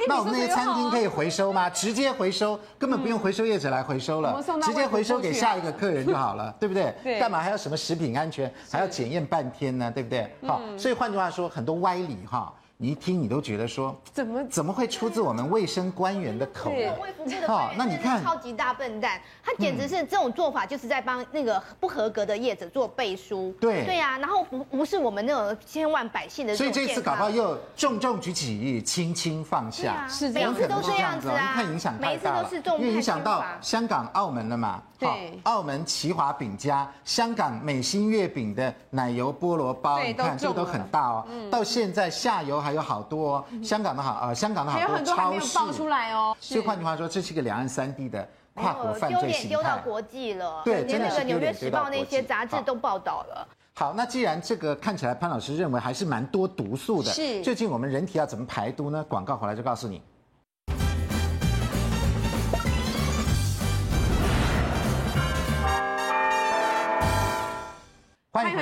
[0.08, 1.68] 那我们那些餐厅可以回收吗？
[1.68, 7.20] 直接回收，根本不用回收业者来回收了，直接回收给下一个客人就好了， 对不对？
[7.20, 9.90] 干嘛还要什么食品安全，还要检验半天呢？
[9.90, 10.30] 对不对？
[10.46, 12.52] 好，所以换句话说，很多歪理哈。
[12.82, 16.68] 你一听，你都觉得说怎么怎么会出自我们卫生官员的口？
[16.70, 23.54] 卫福部的官员，那你看超级大笨蛋，他简直是这种做法，就是在帮那个不合格的业者做背书。
[23.60, 26.56] 对对呀，然后不不是我们那种千万百姓的。
[26.56, 31.40] 所以这次搞不好又重重举起，轻轻放下，是这样，每次都这样子啊。
[31.40, 34.82] 你看影响太大了，因为影响到香港、澳门了嘛。
[34.98, 41.26] 对，澳门奇华饼家，香港美心月饼的奶油菠萝包，你看这个都很大哦。
[41.48, 42.71] 到现在下游还。
[42.72, 46.34] 还有好多香港的好呃，香港的好多超市爆出来哦。
[46.40, 49.48] 所以换句话说，这是一个两岸三地的跨国犯罪形态。
[49.48, 53.46] 丢到国际了，对，真的是纽约时报那些杂志都报道了。
[53.74, 57.42] 好，那既然这个看起来潘老师认为还是蛮多毒素的，是。
[57.42, 59.04] 究竟我们人体要怎么排毒呢？
[59.06, 60.00] 广告回来就告诉你。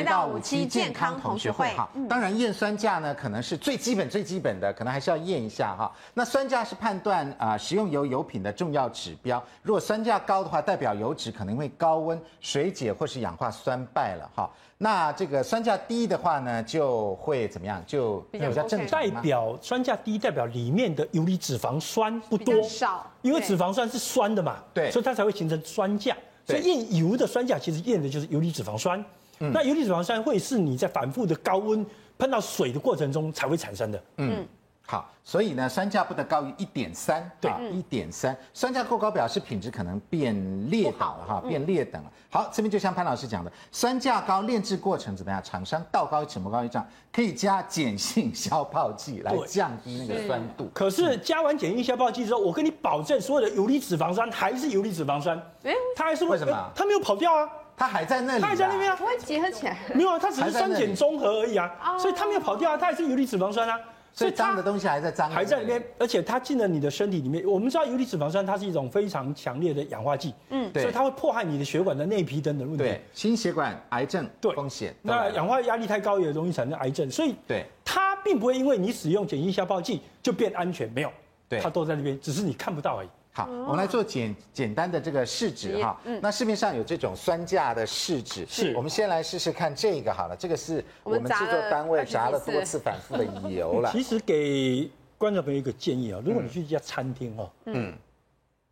[0.00, 1.88] 回到五期健康同学会哈。
[2.08, 5.92] 当然验酸价呢，可能是最基本最基本的，可能还是要验一下哈。
[6.14, 9.42] 那酸价是判断啊食用油油品的重要指标。
[9.62, 14.50] 如果酸价高的话，代表油脂可能会高温水解或是氧化酸败了哈。
[14.78, 17.82] 那这个酸价低的话呢，就会怎么样？
[17.86, 18.88] 就比较正常。
[18.88, 23.06] 代表酸价低，代表里面的游离脂肪酸不多，少。
[23.20, 26.16] 因为脂肪酸是酸的嘛，对，所以它才会形成酸价。
[26.46, 29.04] 所以验油的酸价其实验的就是游离脂肪酸。
[29.40, 31.84] 嗯、那游离脂肪酸会是你在反复的高温
[32.18, 34.02] 碰到水的过程中才会产生的。
[34.18, 34.46] 嗯，
[34.86, 40.34] 好，所以呢，酸价不得高于一点三，对，一点三，酸价过高表示品质可能变
[40.70, 42.12] 劣等了哈，变劣等了。
[42.28, 45.42] 好，这边就像潘老师讲的，酸价高，炼制过程怎么样？
[45.42, 50.68] 厂商道高一尺，魔高一丈，可以加碱性消泡剂来降低那个酸度。
[50.74, 56.70] 可是加完碱性消泡剂之后，我跟你保证，所有的游离脂肪酸还是游离脂肪酸，哎，它还是为什么？
[56.74, 57.48] 它没有跑掉啊。
[57.80, 59.74] 它还在那里，它还在那边啊，不会结合起来。
[59.94, 63.74] 没有啊，它只是酸碱中和而已啊，所以它没有跑掉啊，它还是游离脂肪酸啊。
[64.12, 67.42] 所以脏的东西还在脏，还在那边，而且它进了你的身体里面。
[67.46, 70.82] 我们知道游离脂肪酸它是一种非常强烈的氧化剂，嗯，对。
[70.82, 74.94] 所以它会破坏你的血管的内皮等等问题，对，心血管癌症对风险。
[75.00, 77.64] 那氧化压力太高也容易产生癌症，所以对。
[77.82, 81.10] 它并不会因为你使用碱性消泡剂就变安全，没有，
[81.48, 83.08] 对，它都在那边，只是你看不到而已。
[83.32, 86.00] 好，我们来做简简单的这个试纸哈。
[86.04, 86.18] 嗯。
[86.20, 88.74] 那市面上有这种酸价的试纸，是。
[88.74, 93.90] 我们先来试试看这个好了，这个是我们制作单位炸了多次反复的油了。
[93.94, 97.94] 其实给观众朋友一个建议啊，如果你去一家餐厅哦，嗯，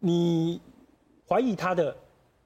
[0.01, 0.61] 你
[1.29, 1.97] 怀疑它的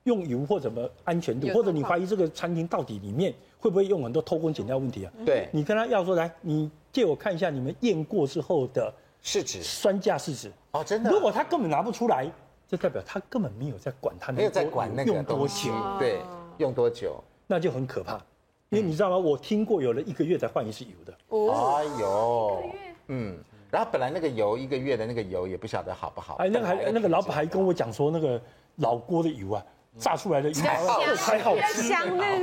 [0.05, 5.13] 用油或怎么安全度，或者你怀疑这个餐厅到底里面会不会用很多偷工减料问题啊？
[5.25, 5.49] 对。
[5.51, 8.93] 你跟他要说，来，你借我看一下你们验过之后的。
[9.23, 11.11] 试纸酸价是指哦，真的。
[11.11, 12.31] 如果他根本拿不出来，
[12.67, 16.21] 就代表他根本没有在管他没有在管那个用多久，对，
[16.59, 18.21] 用多久，那就很可怕。
[18.71, 19.17] 因为你知道吗？
[19.19, 21.15] 我听过有人一个月才换一次油的。
[21.29, 22.63] 哦，哎呦，
[23.09, 23.39] 嗯，
[23.71, 26.37] 然后本来那个油一个月的那个油也不晓得好不好。
[26.37, 28.41] 哎，那个还那个老板还跟我讲说，那个
[28.77, 29.63] 老郭的油啊，
[29.99, 31.83] 炸出来的油才好吃，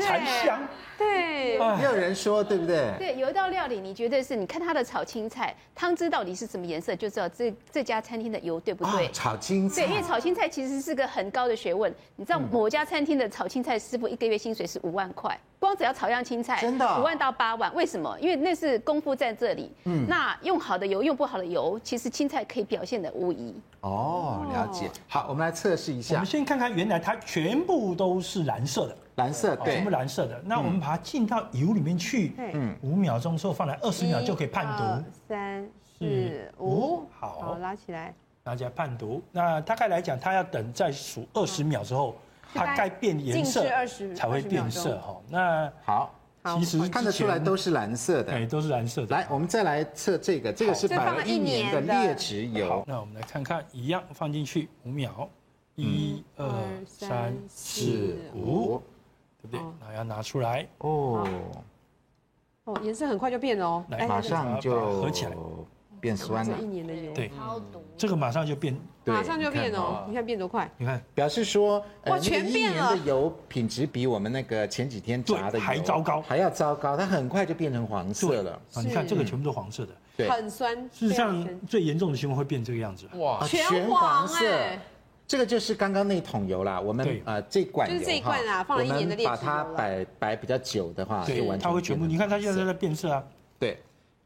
[0.01, 0.59] 才香。
[0.97, 2.93] 对，没有人说，对不对？
[2.99, 4.35] 对，有一道料理，你觉得是？
[4.35, 9.07] 你看它的炒青菜汤汁到底是什么颜色，就知道这这家餐厅的油对不对？
[9.07, 11.93] 哦、炒青菜，对，因为炒青菜其实是个很高的学问。
[12.17, 17.73] 你知道某家餐厅的炒青菜师傅一个月薪水是五万块，光只要炒样青菜，真的五万到八万。
[17.75, 18.17] 为什么？
[18.19, 19.71] 因为那是功夫在这里。
[19.83, 23.53] 嗯，那用好的油，用不好的油，其实青菜可以表现的无疑。
[23.81, 24.89] 哦，了解。
[25.07, 26.15] 好，我们来测试一下。
[26.15, 28.97] 我们先看看，原来它全部都是蓝色的。
[29.15, 30.41] 蓝色，对，全部蓝色的。
[30.45, 35.03] 那我们把它浸到油里面去，嗯，五秒钟之后放来二十秒就可以判读。
[35.27, 38.13] 三四五，好，好，拉起来。
[38.41, 39.21] 大家判读。
[39.33, 42.15] 那大概来讲，它要等再数二十秒之后，
[42.53, 43.65] 它该变颜色
[44.15, 45.21] 才会变色哈。
[45.29, 46.15] 那好，
[46.57, 49.15] 其实看得出来都是蓝色的，哎，都是蓝色的。
[49.15, 52.83] 来，我们再来测这个，这个是摆了一年的劣质油。
[52.87, 55.29] 那我们来看看，一样放进去五秒，
[55.75, 56.47] 一二
[56.87, 58.81] 三四五，
[59.41, 59.59] 对不对？
[59.79, 61.27] 那要拿出来哦。
[62.65, 65.31] 哦，颜色很快就变了哦，来，马上就合起来。
[66.01, 67.29] 变酸了，一年的油，对，
[67.97, 68.73] 这个马上就变，
[69.09, 78.51] 马上就变哦，你看变多快，你看，表示说，哇，全变了，的油品质比我们那个前几天炸的还糟糕，还要糟糕，它很快就变成黄色了。
[78.73, 80.75] 啊，你看这个全部都黄色的，对，很酸。
[80.91, 84.45] 事实上，最严重的情况会变这个样子，哇，全黄色，
[85.27, 86.79] 这个就是刚刚那桶油啦。
[86.79, 93.23] 我们呃这罐油，就是这一罐啊，放了一年的劣质油，把它摆摆比较久的话，对它会全部，你看它现在在变色啊，
[93.59, 93.77] 对。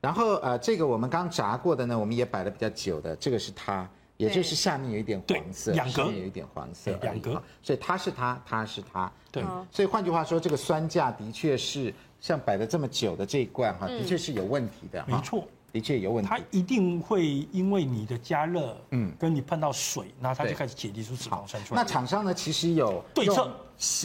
[0.02, 6.04] 然后呃，这个我们刚炸过的呢，我们也摆了比较久的，这个是它，也就是下面有一点黄色，两格。
[6.04, 9.44] 有一点黄色，两格，所以它是它，它是它，对。
[9.72, 16.30] 所以换句话说，这个酸价的确是像摆了这么久的这一罐哈，的确是有问题的，没错，的确有问题。
[16.30, 21.82] 它一定会因为你的加热，嗯，跟你碰到水，那它就开始解离出脂肪酸出来。
[21.82, 23.52] 那厂商呢，其实有对策，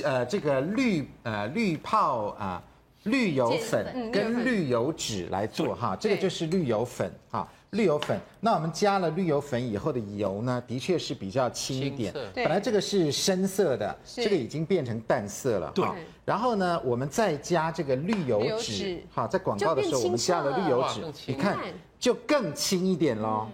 [0.04, 2.62] 呃，这个滤呃滤泡啊。
[3.04, 8.18] 滤油粉跟滤油脂来做哈，这个就是滤油粉哈，滤油粉。
[8.40, 12.12] 那我们加了滤油粉以后的油呢，的确是比较轻一点。
[12.34, 15.70] 本来这个是深色的，这个已经变成淡色了。
[15.74, 15.86] 对。
[16.24, 21.56] 然后呢，我们再加这个滤油脂，哈，在广告的时候我们加了滤油脂，你看
[21.98, 23.46] 就更轻一点喽，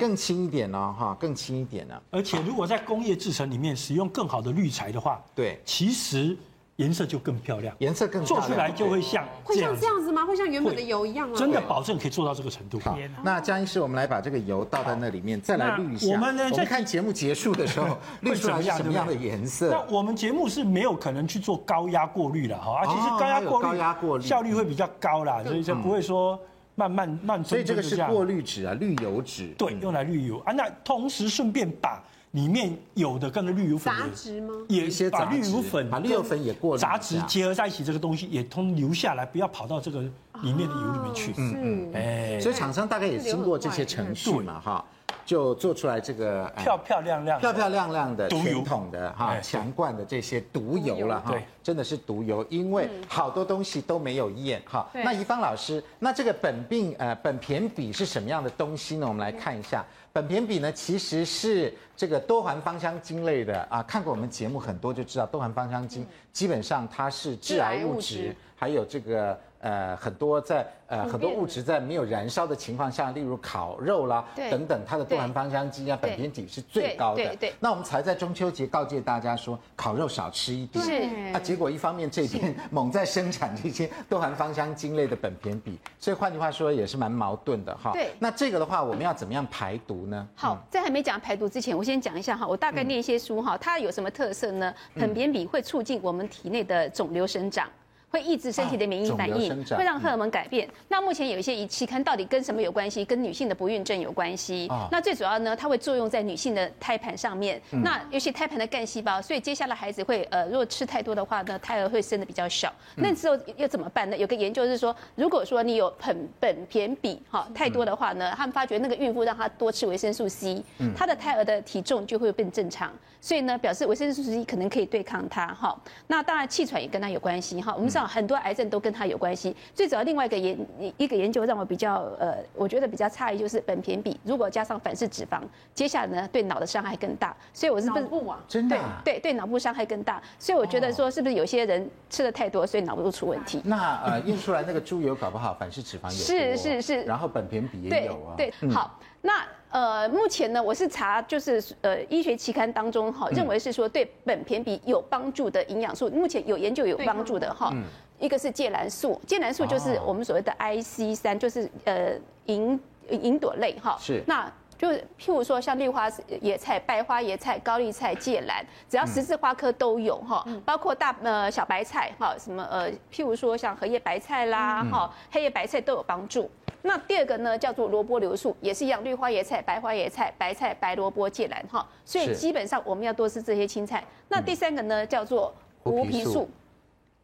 [0.00, 2.02] 更轻一点喽，哈，更轻一点了。
[2.10, 6.36] 而且如果在工业制成里面使用更好的滤材的话，对，其实。
[6.76, 10.26] 颜色就更漂亮，颜色更做出来就会像会像这样子吗？
[10.26, 11.34] 会像原本的油一样吗？
[11.34, 12.78] 真的保证可以做到这个程度。
[12.80, 16.12] 好，那江医师，我们来把这个油倒在那里面，再来滤一下。
[16.12, 19.70] 我们呢，在看节目结束的时候， 滤出来什么样的颜色？
[19.70, 26.38] 那我们节目是没有可能去做高压过滤的哈，而且是高压过滤，效率会比较高啦，所以就不会说
[26.74, 27.42] 慢慢慢。
[27.42, 29.46] 所以这个是过滤纸啊，滤油纸。
[29.56, 30.52] 对，用来滤油啊。
[30.52, 32.02] 那同时顺便把。
[32.36, 34.52] 里面有的跟着滤油粉，杂质吗？
[34.68, 40.02] 也些把绿油粉，把绿油粉也过杂质结合在一起，这个东西也通留下来，不要跑到这个
[40.42, 41.32] 里面的油里面去。
[41.38, 44.84] 嗯嗯，哎，所以厂商大概也经过这些程序嘛，哈。
[45.24, 51.34] 就做出来这个漂漂亮亮、漂漂亮亮的传统的哈强冠的这些毒油了哈，
[51.64, 54.88] 真的是毒油，因为好多东西都没有验哈。
[54.92, 59.08] 那怡芳老师，那这个苯并呃苯酃比是什么样的东西呢？
[59.08, 59.84] 我们来看一下，
[60.22, 69.38] 苯酃比呢其实是这个多环芳香烃类的啊，看过我们节目很多就知道，多环芳香烃基本上它是致癌物质，还有这个。
[69.60, 77.24] 呃，很多在呃很多物质在没有燃烧的情况下，例如烤肉啦等等，它的多环芳香基啊、苯酃比是最高的。
[77.24, 77.54] 对对。
[77.58, 80.84] 那我们才在中秋节告诫大家说，烤肉少吃一点。
[80.84, 80.92] 是。
[81.34, 87.92] 啊，结果一方面这边 猛在生产这些多环芳香精类的苯酃比，所以换句话说也是蛮矛盾的哈。
[87.92, 88.10] 对。
[88.18, 90.28] 那这个的话，我们要怎么样排毒呢？
[90.34, 94.72] 好，在还没讲排毒之前，我先讲一下哈，我大概念一些书哈，它有什么特色呢？
[94.96, 97.68] 苯酃比会促进我们体内的肿瘤生长。
[98.16, 100.66] 会抑制身体的免疫反应，会让荷尔蒙改变。
[100.88, 103.04] 那目前有一些仪器，看到底跟什么有关系？
[103.04, 104.66] 跟女性的不孕症有关系。
[104.90, 107.60] 那最主要呢，它会作用在女性的胎盘上面。
[107.70, 112.72] 那尤其胎盘的干细胞，所以接下来孩子会呃，如果吃太多的话呢，胎儿会生的比较小。
[112.94, 114.16] 那时候又怎么办呢？
[114.16, 120.64] 有个研究是说，如果说你有苯苯酃比哈太多的话呢，他们发觉那个孕妇让她多吃维生素 C，
[120.96, 122.90] 她的胎儿的体重就会变正常。
[123.20, 125.78] 所以呢，表示维生素 C 可能可以对抗它哈。
[126.06, 127.74] 那当然气喘也跟它有关系哈。
[127.74, 128.12] 我们知道。
[128.16, 129.54] 很多癌症都跟它有关系。
[129.74, 130.58] 最主要另外一个研
[130.96, 135.40] 一个研究让我比较呃，我觉得比较诧异，就是苯酃比如果加上反式脂肪，
[135.74, 137.36] 接下来呢对脑的伤害更大。
[137.52, 138.40] 所以我是不是脑部啊？
[138.48, 138.78] 真的？
[139.04, 140.22] 对对，脑部伤害更大。
[140.38, 143.60] 所以我觉得说是不是有些人吃的太多，所以脑部出问题？
[143.64, 146.10] 那呃验出来那个猪油搞不好反式脂肪有。
[146.10, 147.02] 是是是。
[147.02, 148.34] 然后苯酃比也有啊。
[148.36, 149.44] 对对，好那。
[149.68, 157.74] 呃，目前呢，我是查就是呃医学期刊当中哈，认为是说对苯偏比有帮助的营养素，目前有研究有帮助的哈，
[158.18, 162.12] 一个是芥蓝素，芥蓝素就是我们所谓的 IC 三，就是呃
[162.46, 166.10] 银银朵类哈，是，那就譬如说像绿花
[166.40, 176.50] 野菜、白花野菜、高丽菜、芥蓝，只要十字花科都有哈，包括大呃小白菜哈，什么呃譬如说像荷叶白菜啦哈，黑叶白菜都有帮助。
[176.82, 184.04] 那第二个呢，叫做萝卜流素，也是一样，绿花椰菜、白花椰菜、白菜、白萝卜、芥兰哈，所以基本上我们要多吃这些青菜。
[184.28, 185.52] 那第三个呢，叫做
[185.82, 186.48] 胡皮素。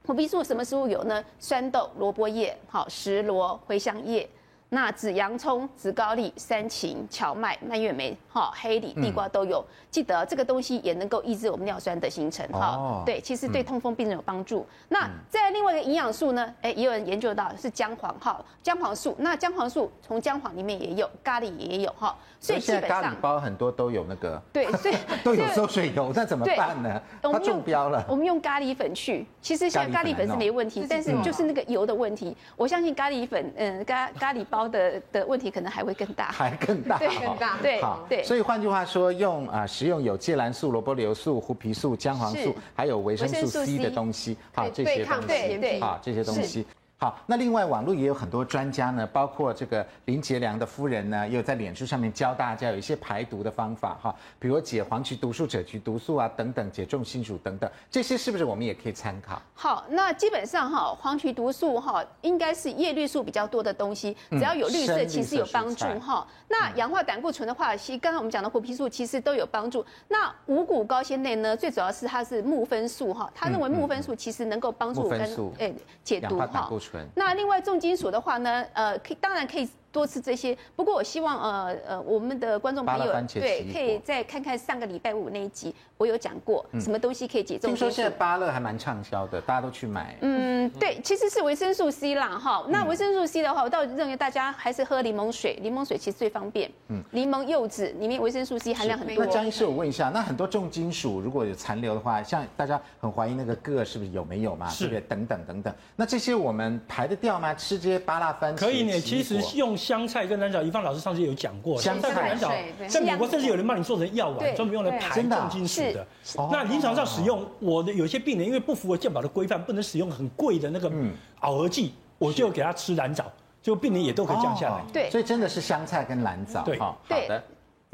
[0.04, 1.24] 胡皮素什么食物有呢？
[1.38, 4.28] 酸豆、萝卜叶、好石螺、茴香叶。
[4.74, 9.60] 那紫洋葱、紫高丽、山芹、荞麦、蔓越莓、哈黑李、地瓜都有。
[9.60, 12.68] 嗯、记得这个东西也能够抑制我们尿酸的形成哈。
[12.68, 14.60] 哦、对，其实对痛风病人有帮助。
[14.60, 16.54] 嗯、那在另外一个营养素呢？
[16.62, 19.14] 哎，也有人研究到是姜黄哈，姜黄素。
[19.18, 22.16] 那姜黄素从姜黄里面也有，咖喱也有哈。
[22.40, 24.42] 所以基本上咖喱包很多都有那个。
[24.54, 26.98] 对， 所以都有收水油，那怎么办呢？
[27.20, 28.02] 它中标了。
[28.08, 32.34] 我们用咖喱粉去，其实现在咖喱粉是没问题，但是就是那个油的问题。
[32.56, 38.22] 我相信咖喱粉，嗯，咖咖喱包的的问题可能还会更大，还更大，对，更大，对，对。
[38.24, 46.66] 所以换句话说，用啊食用有芥蓝素、萝卜硫素、胡皮素、姜黄素，还有维生素 C 的东西，好，这些东西，好，这些东西。
[47.02, 59.42] 好，那另外网络也有很多专家呢，包括这个林杰良的夫人呢，也有在脸书上面教大家有一些排毒的方法哈，比如解黄曲毒素、赭曲毒素啊等等，解重金属等等，这些是不是我们也可以参考？
[59.52, 66.24] 好，那基本上哈，黄曲毒素哈，应该是叶绿素比较多的东西，只要有绿色，其实有帮助哈。
[66.46, 69.84] 那氧化胆固醇的话，其实刚刚我们讲的虎皮素其实都有帮助。
[70.06, 75.20] 那五谷高纤类呢，最主要是它是木酚素哈，他认为木酚素其实能够帮助跟
[75.58, 75.74] 诶
[76.04, 76.70] 解毒哈。
[77.14, 79.68] 那另外重金属的话呢，呃，可以当然可以。
[79.92, 87.70] 多吃这些，不过我希望呃呃我们的观众朋友对可以再看看上个礼拜五那一集，我有讲过什么东西可以解重。
[87.70, 90.16] 听说现在芭乐还蛮畅销的，大家都去买。
[90.22, 92.64] 嗯，对，其实是维生素 C 啦哈。
[92.68, 96.70] 那维生素 C 的话，我倒认为大家还是喝柠檬水，柠檬水其实最方便。
[96.88, 99.24] 嗯，柠檬柚子里面维生素 C 含量很多。
[99.24, 104.68] 那张医师，我问一下，那很多重金属如果有残留的话，像大家很怀疑那个铬是不是有没有嘛？
[104.68, 105.00] 是不是？
[105.02, 107.52] 等等等等，那这些我们排得掉吗？
[107.54, 108.60] 吃这些芭乐番茄？
[108.60, 110.62] 可以呢，其实用香菜跟南枣。
[110.62, 112.28] 怡芳老师上次有讲过，香菜。
[112.28, 112.52] 蓝藻，
[112.88, 116.06] 在美国甚至有人帮你做成药丸，专门用来排重金属的。
[116.50, 123.24] 那临床上使用，我的有些病人因为不符合健保的规范，不能使用很贵的那个螯合剂，我就给他吃蓝藻，
[123.60, 124.84] 就病人也都可以降下来。
[124.92, 126.62] 对，所以真的是香菜跟蓝藻。
[126.62, 127.42] 对，好的。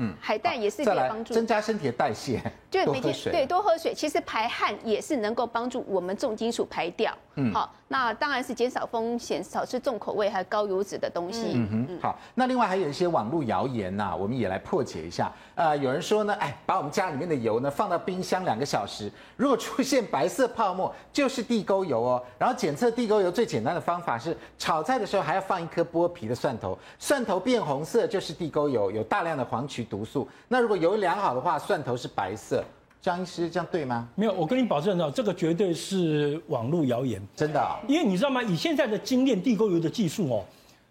[0.00, 2.40] 嗯，海带也是可以帮助增加身体的代谢，
[2.70, 7.12] 就每天对多喝水，其实排汗也是能够帮助我们重金属排掉。
[7.34, 11.52] 嗯，好，那当然是减少风险，少吃重口味还有高油脂的东西。
[11.54, 15.32] 嗯哼，好，那另外还有一些网络谣言呐，我们也来破解一下。
[15.56, 22.22] 呃，有人说呢，哎，把我们家里面的油呢放到冰箱两个小时，如果出现白色泡沫，就是地沟油哦。
[22.38, 30.28] 然后检测地沟油最简单的方法是炒菜的时候还要放一颗剥皮的蒜头，蒜头变红色就是地沟油，有大量的黄曲毒素。
[30.46, 32.62] 那如果油良好的话，蒜头是白色。
[33.00, 34.08] 张医师，这样对吗？
[34.16, 37.78] 没有，我跟你保证哦，这个绝对是网络谣言，真的、哦。
[37.86, 38.42] 因为你知道吗？
[38.42, 40.44] 以现在的精炼地沟油的技术哦，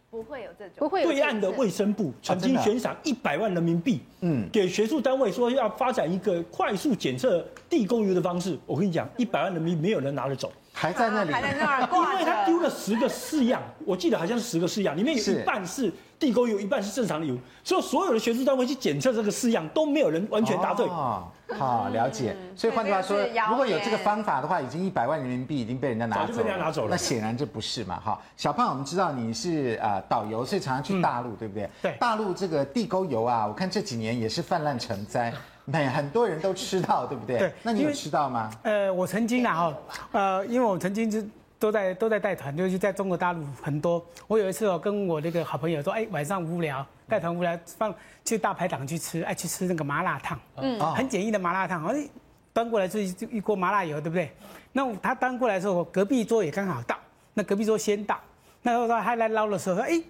[0.09, 0.75] 不会有这种。
[0.77, 1.09] 不会有。
[1.09, 8.57] 对岸的卫生部曾经悬赏一百万人民币，嗯，给学术单位说要发展一个快速检测地沟油的方式。
[8.65, 10.49] 我跟你讲，一百万人民币没有人拿得走。
[10.79, 20.85] 还在那里，还在那儿，因为他丢了十个试样，我记得好像是十个试样，里面有一半是地沟油，一半是正常的油，所以所有的学术单位去检测这个试样都没有人完全答对。
[20.85, 22.37] 哦，好了解。
[22.55, 23.17] 所以换句话说，
[23.49, 26.89] 如果有这个方法的话，已经一百万人民币已经被人家拿走了，就被人家拿走了。
[26.91, 27.99] 那显然这不是嘛？
[27.99, 31.67] 哈，小胖，我们知道你是啊导游，所以常常去大陆，对不对？
[31.81, 31.97] 对。
[31.99, 35.33] 大陆这个地沟油啊，我看这几年也是泛滥成灾。
[35.69, 37.39] 每很多人都吃到，对不对？
[37.39, 38.49] 对，那你有吃到吗？
[38.63, 39.77] 呃，我曾经啊，哈，
[40.13, 41.21] 呃，因为我曾经就
[41.59, 44.01] 都在都在带团，就是在中国大陆很多。
[44.27, 47.93] 我有一次哦，跟我那个好朋友说，哎，晚上无聊，带团无聊，放
[48.23, 52.07] 去大排档去吃，哎，去吃那个麻辣烫，嗯，很简易的麻辣烫，哎，
[52.53, 54.31] 端过来是一一锅麻辣油，对不对？
[54.71, 56.97] 那他端过来的时候，隔壁桌也刚好到，
[57.33, 58.17] 那隔壁桌先到，
[58.61, 60.01] 那时候他还来捞的时候说，哎，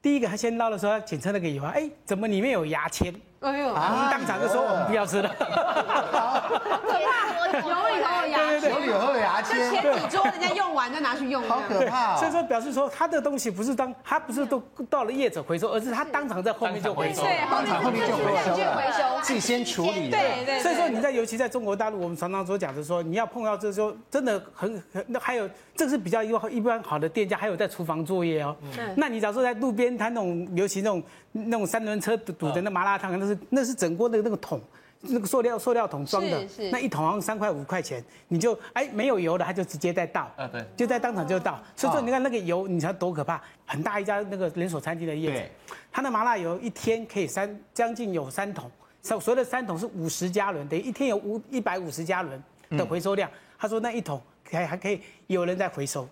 [0.00, 3.14] 第一个他先捞的时候，他检测那个油啊，哎，怎么里面有牙签？
[3.42, 3.68] 哎呦！
[3.68, 5.30] 我们当场就说我们不要吃了。
[7.52, 9.70] 油里头有牙签，油里头有牙签。
[9.70, 12.16] 前几桌人家用完就拿去用，好可怕。
[12.16, 17.22] 所以说表示说他的东西不是当他不是都到了业者回收，而是他当场在后面就回收。
[17.22, 20.08] 对，当场后面就回收，自己先处理。
[20.08, 20.60] 对对。
[20.60, 28.56] 所以说你在尤其在中国大陆，我们常常所讲的说，你要碰到这时候真的很很那还有这个是比较一一般好的店家，还有在厨房作业哦。
[28.78, 28.94] 嗯。
[28.96, 34.60] 那你假如说在路边摊那种，尤其那种那种三轮车堵堵的那麻辣烫，那是那是整锅那个那个桶。
[35.04, 41.60] 那个塑料塑料桶装的，那一桶好像三块五块钱，你就哎没有油了，他就直接在倒，啊对，就在当场就倒。
[41.74, 43.42] 所以说你看那个油，你猜多可怕？
[43.66, 48.70] 很大一家那个连锁餐厅的业主，他的麻辣油一天可以三将近有三桶，
[49.02, 53.28] 所所谓的三桶是五十加仑，等于一天有五一百五十加仑的回收量。
[53.58, 54.22] 他说那一桶
[54.52, 56.08] 还还可以有人在回收。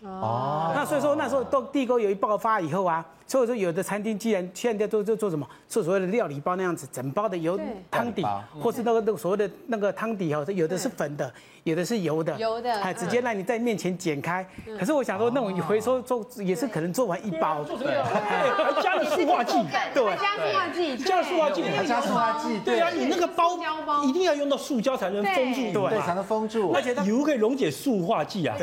[0.00, 7.58] 哦，那所以说那时候都地沟油一爆发以后啊，所以说有的餐厅既然现在都做做什么，做所谓的料理包那样子，整包的油
[7.90, 8.24] 汤底，
[8.60, 11.32] 或是那个那个所谓的那个汤底哈，有的是粉的，
[11.64, 14.46] 有的是油的，油的，还直接让你在面前剪开。
[14.78, 19.56] 可是我想说，那种回收做也是可能做完一包，对，还加了塑化剂，
[19.94, 22.80] 对，加塑化剂，加了塑化剂，还加塑化剂，对。
[22.80, 23.56] 啊，你那个包
[24.04, 28.56] 一定要用到塑胶才能封住，对，才能封住，而且油可以溶解塑化剂啊，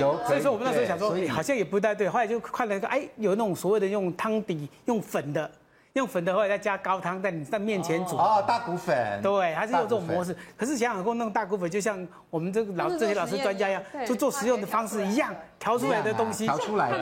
[0.00, 5.50] 油，所以说我们那时候想说，好像也不太对，后来就看了一个，哎，有那种所谓的用用汤底用粉的。
[5.96, 10.36] 用粉的话再加高汤，在你在面前煮哦，大骨粉，对，还是有这种模式。
[10.54, 16.98] 可是想想说，那种大骨粉就像我们这个老这些老师专家一样，就做实用的方式一样，调出来的东西，调出来的，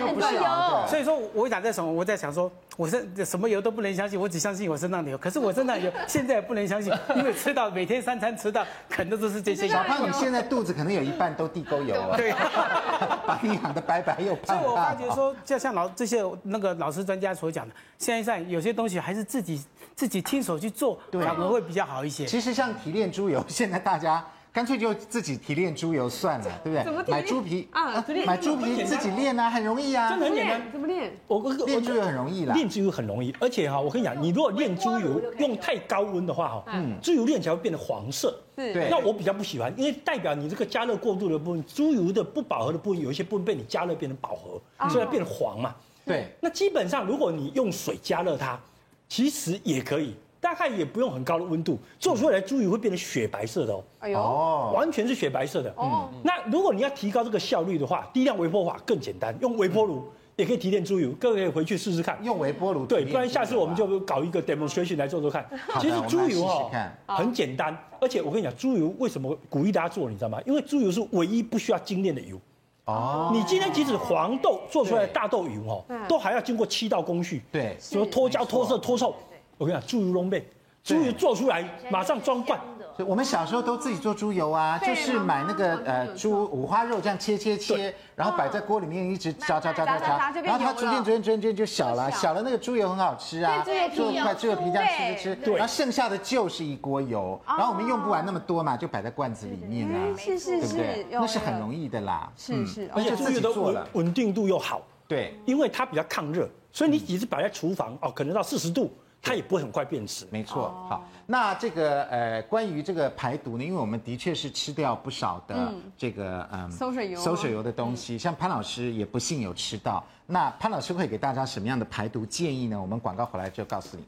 [0.00, 0.42] 就不是油。
[0.88, 1.92] 所以说，我讲在什么？
[1.92, 5.16] 我在想说，我是什么油都不能相信，我只相信我身上的油。
[5.16, 9.68] 可是我身上油现在也不能相信，因为吃到每天三餐吃到，可能都是这些。
[9.68, 12.32] 小胖，你现在肚子可能有一半都地沟油了，对，
[13.24, 14.56] 把你养的白白又胖。
[14.58, 17.74] 所以我发觉说，就像老这些那个老师专家所讲的，
[18.04, 18.94] 现在有些东西。
[19.04, 19.60] 还是自己
[19.94, 22.24] 自己亲手去做，反而会比较好一些。
[22.24, 27.12] 其实像提炼猪油，现在大家干脆就自己提炼猪油算了，对不对？
[27.12, 30.08] 买猪皮啊，买猪皮自己炼啊，很容易啊。
[30.08, 31.12] 真的很简单，怎么炼？
[31.26, 32.54] 我我炼猪油很容易啦。
[32.54, 38.34] 炼猪油很容易，而且哈，我跟你讲，你如果炼猪油用太高温的话哈，嗯，猪油炼起来会变得黄色。
[38.54, 38.88] 对。
[38.88, 45.74] 那我比较不喜欢，因为代表你这个加热过度的部分，猪油的不饱和的部分，有一些部分被你加热变成饱和，所以它变黄嘛。
[46.04, 46.26] 对。
[46.40, 48.58] 那基本上，如果你用水加热它。
[49.06, 53.84] 其实也可以，大概也不用很高的温度，做出来的猪油会变成雪白色的哦。
[54.00, 55.72] 哎呦，完全是雪白色的。
[55.76, 61.12] 哦，那如果你要提高这个效率的话，低量微波法更简单，用微波炉也可以提炼猪油。
[61.20, 62.86] 各位可以回去试试看，用微波炉。
[62.86, 65.46] 对，不然下次我们就搞一个 demonstration 来做做看。
[65.78, 66.70] 其实猪油哦
[67.06, 70.40] 很简单，而且我跟你讲，猪油为什么鼓励大家做，你知道吗？
[70.46, 72.40] 因为猪油是唯一不需要精炼的油。
[72.86, 79.14] 哦，你今天即使黄豆做出来的大豆油哦，都还要经过七道工序，对，什么脱胶、脱色、脱臭。
[79.56, 80.46] 我跟你讲，猪油龙背，
[80.82, 82.60] 猪油做出来马上装罐。
[82.98, 92.34] 我们小时候都自己做猪油啊，就是买那个呃猪五花肉这样切切切，然后摆在锅里面一直炸炸炸炸炸，然后它逐渐逐渐逐渐就小了，小。
[92.34, 93.64] 了那个猪油很好吃啊，
[93.94, 101.06] 做一块猪油皮这样吃吃吃，然后剩下的就是一锅油，然后我们用不完那么多嘛，就摆在罐子里面啊，是是是，对不对？
[101.10, 103.50] 那是很容易的啦，是是，而且猪油的。
[103.54, 108.92] 稳稳定度又好，对，因为它比较抗热，所以你只是摆在厨房哦，可能到四十度。
[109.26, 110.68] 它也不会很快变质，没错。
[110.86, 120.04] 好，那这个呃，关于这个排毒呢，因为我们的确是吃掉不少的这个嗯馊水油、馊水油的东西，像潘老师也不幸有吃到。
[120.26, 122.78] 那潘老师会给大家什么样的排毒建议呢？
[122.78, 124.04] 我们广告回来就告诉你。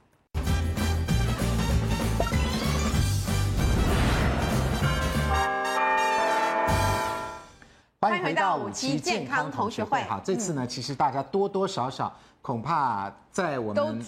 [7.98, 10.02] 欢迎回到五期健康同学会。
[10.02, 12.14] 好，这次呢，其实大家多多少少。
[12.42, 14.02] 恐怕在我们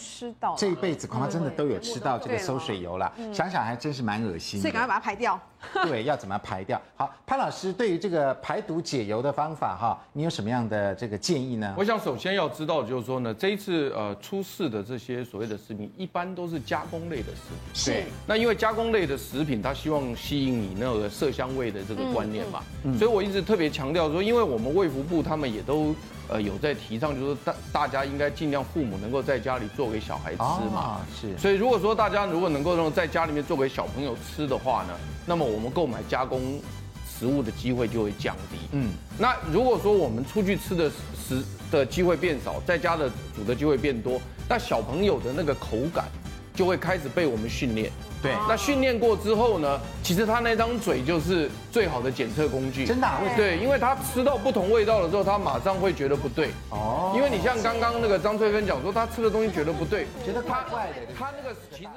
[0.57, 3.13] 这一辈子，恐怕真的都有吃到这个馊水油了。
[3.31, 4.63] 想想还真是蛮恶心的。
[4.63, 5.39] 所以赶快把它排掉。
[5.85, 6.81] 对，要怎么排掉？
[6.97, 11.75] 好，潘老师对于这个排毒解油的方法哈，你有什么样的这个建议呢？
[11.77, 17.93] 我想首先要知道就是说呢，这一次呃出事的这些所谓的食品，一般都是加工类的食品。
[17.93, 18.07] 对。
[18.27, 22.63] 那因为加工类的食品，它希望吸引你那个色香味的这个观念嘛，
[22.97, 25.95] 所以我一直特别强调说，因为我们卫福部他们也都。
[26.31, 30.43] 呃，有在提倡，就是大大家应该尽量父母能够在家里做给小孩吃
[30.73, 31.01] 嘛。
[31.19, 31.37] 是。
[31.39, 34.95] 所以如果说大家如果能够用在家里面做给小朋友吃的话呢，
[35.27, 36.61] 那么我们购买加工
[37.07, 38.59] 食物的机会就会降低。
[38.73, 38.91] 嗯。
[39.19, 46.07] 那如果说我们出去吃的食的机会变少，在家的煮的机会变多，那小朋友的那个口感
[46.59, 47.89] 就会开始被我们训练。
[48.21, 52.85] 对，那训练过之后呢，其实他那张嘴就是最好的检测工具。
[52.85, 53.07] 真的？
[53.23, 53.37] 为什么？
[53.37, 56.49] 对，因为他吃到不同味道的时候，他马上会觉得不对。
[56.71, 57.13] 哦。
[57.15, 61.15] 因为你像刚刚那个张翠芬讲说，他吃的东西觉得不对，觉得怪怪的。
[61.17, 61.89] 他那个其实。